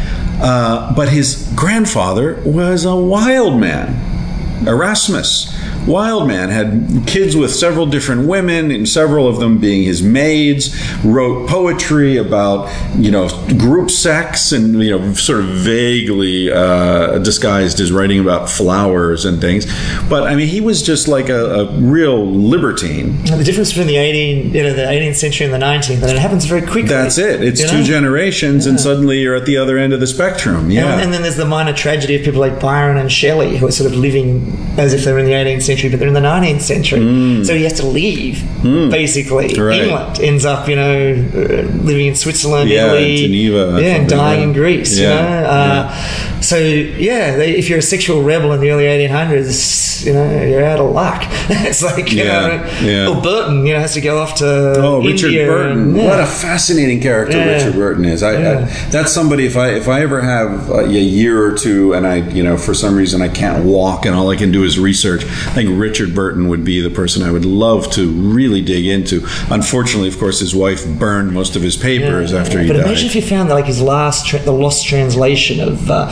[0.41, 5.55] Uh, but his grandfather was a wild man, Erasmus.
[5.87, 10.75] Wild man had kids with several different women, and several of them being his maids.
[11.05, 13.29] Wrote poetry about you know
[13.59, 19.41] group sex, and you know sort of vaguely uh, disguised as writing about flowers and
[19.41, 19.67] things.
[20.09, 23.23] But I mean, he was just like a, a real libertine.
[23.25, 26.19] The difference between the 18, you know, the 18th century and the 19th, and it
[26.19, 26.89] happens very quickly.
[26.89, 27.43] That's it.
[27.43, 27.85] It's you two know?
[27.85, 30.71] generations, and suddenly you're at the other end of the spectrum.
[30.71, 30.93] Yeah.
[30.93, 33.73] And, and then there's the minor tragedy of people like Byron and Shelley who are
[33.73, 36.61] sort of living as if they're in the 18th century, but they're in the 19th
[36.61, 37.45] century.
[37.45, 38.43] So he has to leave,
[38.91, 39.49] basically.
[39.51, 39.67] Mm.
[39.67, 39.83] Right.
[39.83, 44.41] England ends up, you know, uh, living in Switzerland, Yeah, Italy, Geneva, yeah, and dying
[44.41, 44.47] yeah.
[44.47, 44.99] in Greece.
[44.99, 48.85] Yeah, You know, uh, so yeah, they, if you're a sexual rebel in the early
[48.85, 51.23] 1800s, you know, you're out of luck.
[51.51, 52.47] it's like, you Yeah,
[52.83, 53.09] know, yeah.
[53.09, 54.47] or Burton, you know, has to go off to
[54.79, 55.79] Oh, Richard Burton!
[55.79, 56.09] and- yeah.
[56.09, 57.55] What a fascinating character Yeah.
[57.55, 58.23] Richard Burton is.
[58.23, 58.37] I.
[58.37, 59.47] I, that's somebody.
[59.47, 62.57] If I if I ever have a, a year or two, and I you know
[62.57, 65.71] for some reason I can't walk, and all I can do is research, I think
[65.73, 69.27] Richard Burton would be the person I would love to really dig into.
[69.51, 72.87] Unfortunately, of course, his wife burned most of his papers after he but died.
[72.87, 76.07] imagine if you found like his last, tra- the lost translation of, uh,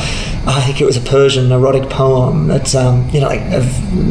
[0.47, 3.64] I think it was a Persian erotic poem that's, um, you know, like of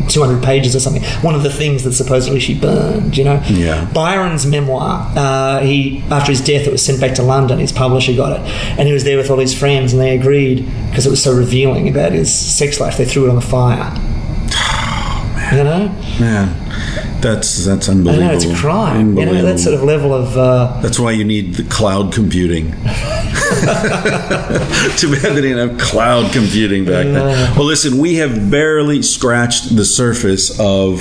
[0.10, 1.04] 200 pages or something.
[1.22, 3.42] One of the things that supposedly she burned, you know.
[3.50, 3.90] Yeah.
[3.94, 5.12] Byron's memoir.
[5.16, 7.60] Uh, he after his death, it was sent back to London.
[7.60, 8.48] His publisher got it,
[8.78, 11.34] and he was there with all his friends, and they agreed because it was so
[11.36, 12.98] revealing about his sex life.
[12.98, 13.92] They threw it on the fire.
[15.52, 15.88] You know,
[16.20, 18.24] Man, that's that's unbelievable.
[18.24, 19.18] I know it's a crime.
[19.18, 20.38] You know, that sort of level of.
[20.38, 22.74] Uh, That's why you need the cloud computing.
[24.98, 27.56] Too bad they didn't have cloud computing back then.
[27.56, 31.00] Well, listen, we have barely scratched the surface of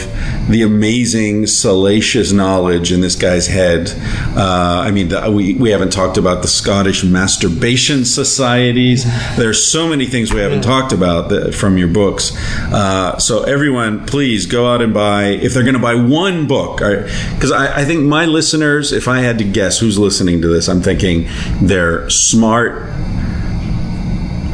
[0.49, 3.93] the amazing, salacious knowledge in this guy's head.
[4.37, 9.05] Uh, I mean, the, we, we haven't talked about the Scottish masturbation societies.
[9.37, 12.33] There's so many things we haven't talked about that, from your books.
[12.73, 16.79] Uh, so, everyone, please go out and buy, if they're going to buy one book,
[16.79, 20.69] because I, I think my listeners, if I had to guess who's listening to this,
[20.69, 21.29] I'm thinking
[21.61, 22.52] they're smart,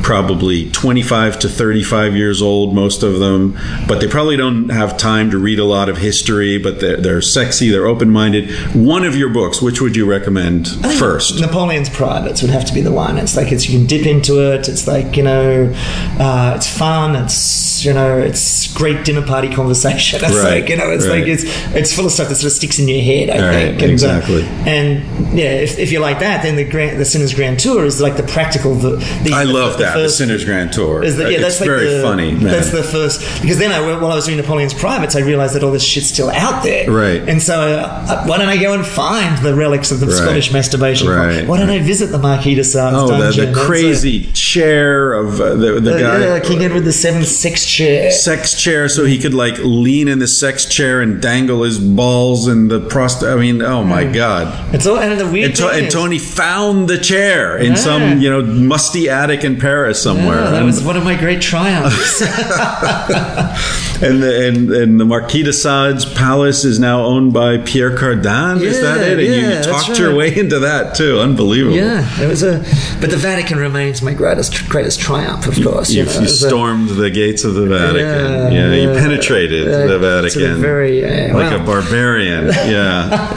[0.09, 5.31] probably 25 to 35 years old, most of them, but they probably don't have time
[5.31, 8.51] to read a lot of history, but they're, they're sexy, they're open minded.
[8.75, 10.67] One of your books, which would you recommend
[10.99, 11.39] first?
[11.43, 13.19] Napoleon's Privates would have to be the one.
[13.19, 14.67] It's like it's you can dip into it.
[14.67, 15.71] It's like you know,
[16.19, 17.15] uh, it's fun.
[17.15, 20.21] It's you know, it's great dinner party conversation.
[20.25, 21.21] It's Right, like you know, it's right.
[21.21, 21.45] like it's
[21.75, 23.31] it's full of stuff that sort of sticks in your head.
[23.31, 24.43] I Right, think and, uh, exactly.
[24.67, 28.01] and yeah, if, if you like that, then the grand, the Sinners Grand Tour is
[28.01, 28.75] like the practical.
[28.75, 31.03] The, the I love the that, the first- Sinners Grand Tour.
[31.03, 32.33] is the, yeah, it's that's like very the, funny.
[32.33, 32.45] Man.
[32.45, 35.63] That's the first because then I, while I was doing Napoleon's Privates, I realized that
[35.65, 36.91] all this shit's still out there.
[36.91, 37.27] Right.
[37.29, 40.19] And so uh, why don't I go and find the relics of the.
[40.19, 41.07] Scottish masturbation?
[41.09, 41.47] Right.
[41.47, 43.53] Why don't I visit the Marquis de Sades Oh, the, dungeon?
[43.53, 46.25] the crazy chair of uh, the, the guy.
[46.27, 48.11] uh, King Edward the Seventh sex chair.
[48.11, 52.49] sex chair so he could like lean in the sex chair and dangle his balls
[52.49, 54.15] in the prost I mean oh my mm.
[54.15, 57.75] god It's all and the weird and, to- and Tony found the chair in Yeah.
[57.77, 61.41] some you know musty attic in Paris somewhere Yeah, that was one of my great
[61.43, 62.23] triumphs.
[64.03, 68.61] and the and, and the Marquis de Sade's palace is now owned by Pierre Cardin
[68.61, 72.27] is that it and yeah, you talked your way into that too unbelievable yeah, it
[72.29, 72.59] was a.
[73.01, 75.91] But the Vatican remains my greatest greatest triumph, of course.
[75.91, 78.53] You, you, know, you was a- stormed the gates of the Vatican.
[78.53, 78.99] Yeah, you yeah.
[78.99, 80.61] penetrated Uh, the the Vatican.
[80.61, 81.61] very, uh, like well.
[81.63, 82.47] a barbarian.
[82.47, 83.35] Yeah.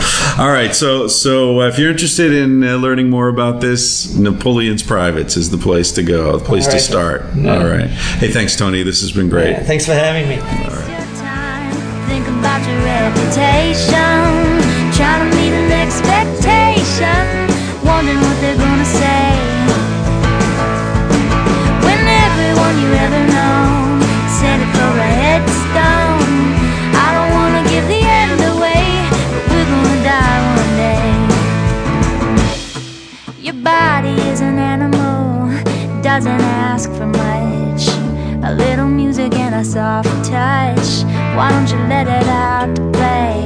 [0.40, 0.74] All right.
[0.74, 5.50] So, so uh, if you're interested in uh, learning more about this, Napoleon's Privates is
[5.50, 7.26] the place to go, the place All to start.
[7.36, 7.58] Yeah.
[7.58, 7.90] All right.
[7.90, 8.82] Hey, thanks, Tony.
[8.82, 9.50] This has been great.
[9.50, 10.36] Yeah, thanks for having me.
[10.36, 11.72] Waste your time,
[12.08, 12.26] think
[36.20, 37.88] doesn't ask for much.
[38.44, 41.02] A little music and a soft touch.
[41.34, 43.40] Why don't you let it out to play?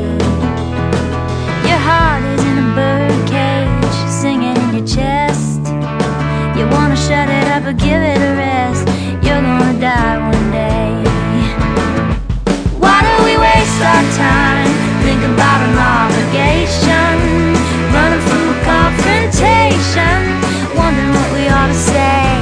[1.70, 5.62] Your heart is in a bird cage, singing in your chest.
[6.58, 8.88] You wanna shut it up or give it a rest.
[9.22, 10.90] You're gonna die one day.
[12.82, 14.72] Why do we waste our time?
[15.06, 17.14] Think about an obligation.
[17.94, 20.22] Running from a confrontation.
[20.74, 22.33] Wondering what we ought to say.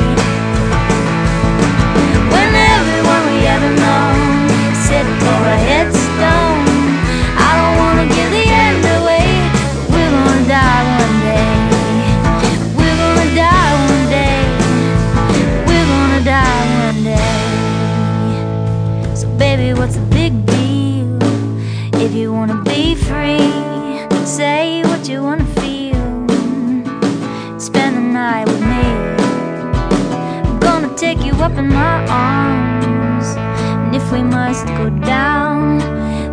[31.53, 33.37] Up in my arms.
[33.37, 35.79] And if we must go down,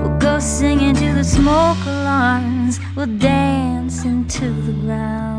[0.02, 2.80] we'll go singing to the smoke alarms.
[2.96, 5.39] We'll dance into the ground.